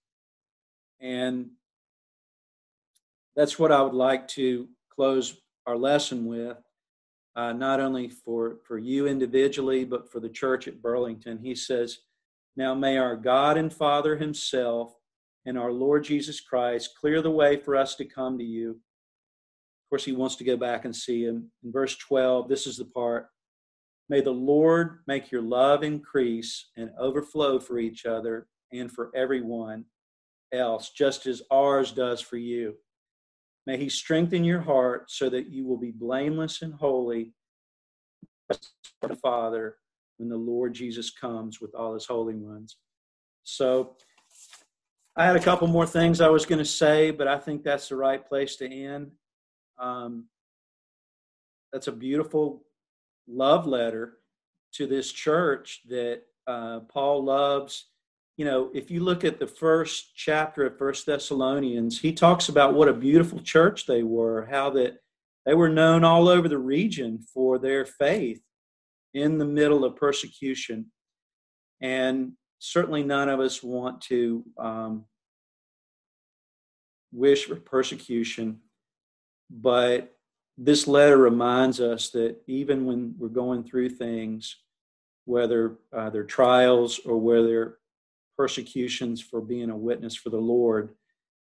and 1.01 1.51
that's 3.37 3.59
what 3.59 3.73
I 3.73 3.83
would 3.83 3.95
like 3.95 4.29
to 4.29 4.69
close 4.95 5.41
our 5.67 5.77
lesson 5.77 6.27
with. 6.27 6.57
Uh, 7.37 7.53
not 7.53 7.81
only 7.81 8.09
for, 8.09 8.59
for 8.65 8.79
you 8.79 9.09
individually, 9.09 9.85
but 9.85 10.11
for 10.11 10.21
the 10.21 10.29
church 10.29 10.69
at 10.69 10.81
Burlington. 10.81 11.39
He 11.43 11.55
says, 11.55 11.99
Now 12.57 12.75
may 12.75 12.97
our 12.97 13.17
God 13.17 13.57
and 13.57 13.73
Father 13.73 14.17
Himself 14.17 14.95
and 15.47 15.59
our 15.59 15.73
Lord 15.73 16.05
Jesus 16.05 16.41
Christ 16.41 16.95
clear 16.99 17.21
the 17.21 17.31
way 17.31 17.57
for 17.57 17.77
us 17.77 17.97
to 17.97 18.05
come 18.05 18.39
to 18.39 18.45
you. 18.45 18.71
Of 18.71 19.91
course, 19.91 20.05
he 20.05 20.13
wants 20.13 20.37
to 20.37 20.45
go 20.45 20.57
back 20.57 20.85
and 20.85 20.95
see 20.95 21.25
him. 21.25 21.51
In 21.63 21.73
verse 21.73 21.97
12, 21.97 22.49
this 22.49 22.67
is 22.67 22.77
the 22.77 22.87
part 22.87 23.27
May 24.09 24.21
the 24.21 24.31
Lord 24.31 24.99
make 25.07 25.31
your 25.31 25.43
love 25.43 25.83
increase 25.83 26.71
and 26.77 26.91
overflow 26.99 27.59
for 27.59 27.79
each 27.79 28.05
other 28.05 28.49
and 28.71 28.93
for 28.93 29.11
everyone 29.15 29.87
else, 30.53 30.91
just 30.91 31.27
as 31.27 31.43
ours 31.51 31.91
does 31.91 32.21
for 32.21 32.37
you. 32.37 32.75
May 33.67 33.79
he 33.79 33.89
strengthen 33.89 34.45
your 34.45 34.61
heart 34.61 35.11
so 35.11 35.31
that 35.31 35.49
you 35.49 35.67
will 35.67 35.79
be 35.79 35.91
blameless 35.91 36.63
and 36.63 36.75
holy, 36.75 37.33
the 38.49 39.17
Father, 39.17 39.77
when 40.19 40.29
the 40.29 40.37
Lord 40.37 40.75
Jesus 40.75 41.11
comes 41.11 41.61
with 41.61 41.75
all 41.75 41.95
his 41.95 42.07
holy 42.07 42.35
ones. 42.35 42.77
So, 43.43 43.97
I 45.17 45.27
had 45.27 45.37
a 45.37 45.41
couple 45.41 45.69
more 45.69 45.87
things 45.87 46.21
I 46.21 46.29
was 46.29 46.45
going 46.45 46.59
to 46.59 46.65
say, 46.65 47.13
but 47.13 47.29
I 47.29 47.39
think 47.39 47.63
that's 47.63 47.89
the 47.89 47.97
right 47.97 48.27
place 48.27 48.57
to 48.57 48.69
end. 48.69 49.13
Um, 49.79 50.27
that's 51.73 51.87
a 51.87 51.93
beautiful 51.93 52.65
love 53.29 53.67
letter 53.67 54.15
to 54.73 54.89
this 54.89 55.13
church 55.13 55.83
that 55.89 56.23
uh, 56.49 56.81
Paul 56.81 57.25
loves. 57.25 57.87
You 58.37 58.45
know, 58.45 58.71
if 58.75 58.91
you 58.91 59.01
look 59.01 59.23
at 59.23 59.39
the 59.39 59.47
first 59.47 60.17
chapter 60.17 60.67
of 60.67 60.77
First 60.77 61.07
Thessalonians, 61.07 62.01
he 62.01 62.13
talks 62.13 62.49
about 62.49 62.75
what 62.75 62.89
a 62.89 62.93
beautiful 62.93 63.41
church 63.41 63.87
they 63.87 64.03
were, 64.03 64.47
how 64.51 64.71
that 64.71 64.99
they 65.47 65.55
were 65.55 65.69
known 65.69 66.03
all 66.03 66.29
over 66.29 66.49
the 66.49 66.59
region 66.59 67.21
for 67.33 67.59
their 67.59 67.85
faith 67.85 68.41
in 69.13 69.39
the 69.39 69.45
middle 69.45 69.85
of 69.85 69.95
persecution. 69.95 70.87
And 71.81 72.33
certainly 72.59 73.05
none 73.05 73.29
of 73.29 73.39
us 73.39 73.63
want 73.63 74.01
to 74.03 74.45
um, 74.59 75.05
wish 77.13 77.45
for 77.45 77.57
persecution, 77.57 78.59
but 79.49 80.13
this 80.57 80.87
letter 80.89 81.19
reminds 81.19 81.81
us 81.81 82.11
that 82.11 82.37
even 82.47 82.85
when 82.85 83.15
we're 83.19 83.29
going 83.29 83.65
through 83.65 83.91
things, 83.91 84.57
whether 85.25 85.79
uh, 85.93 86.11
they're 86.11 86.25
trials 86.25 87.01
or 87.05 87.19
whether 87.19 87.79
persecutions 88.37 89.21
for 89.21 89.41
being 89.41 89.71
a 89.71 89.77
witness 89.77 90.15
for 90.15 90.31
the 90.31 90.37
Lord, 90.37 90.95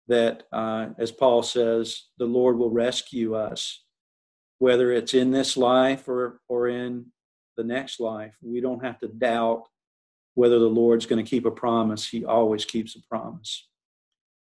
that, 0.08 0.44
uh, 0.52 0.88
as 0.98 1.12
Paul 1.12 1.44
says, 1.44 2.06
the 2.18 2.26
Lord 2.26 2.58
will 2.58 2.72
rescue 2.72 3.36
us, 3.36 3.84
whether 4.58 4.92
it's 4.92 5.14
in 5.14 5.32
this 5.32 5.56
life 5.56 6.08
or, 6.08 6.42
or 6.48 6.68
in 6.68 7.08
the 7.58 7.64
next 7.64 8.00
life. 8.00 8.36
We 8.42 8.62
don't 8.62 8.84
have 8.84 9.00
to 9.00 9.08
doubt 9.08 9.66
whether 10.34 10.60
the 10.60 10.66
Lord's 10.66 11.06
going 11.06 11.24
to 11.24 11.30
keep 11.30 11.46
a 11.46 11.52
promise. 11.52 12.08
He 12.08 12.26
always 12.26 12.66
keeps 12.66 12.96
a 12.96 13.02
promise. 13.08 13.69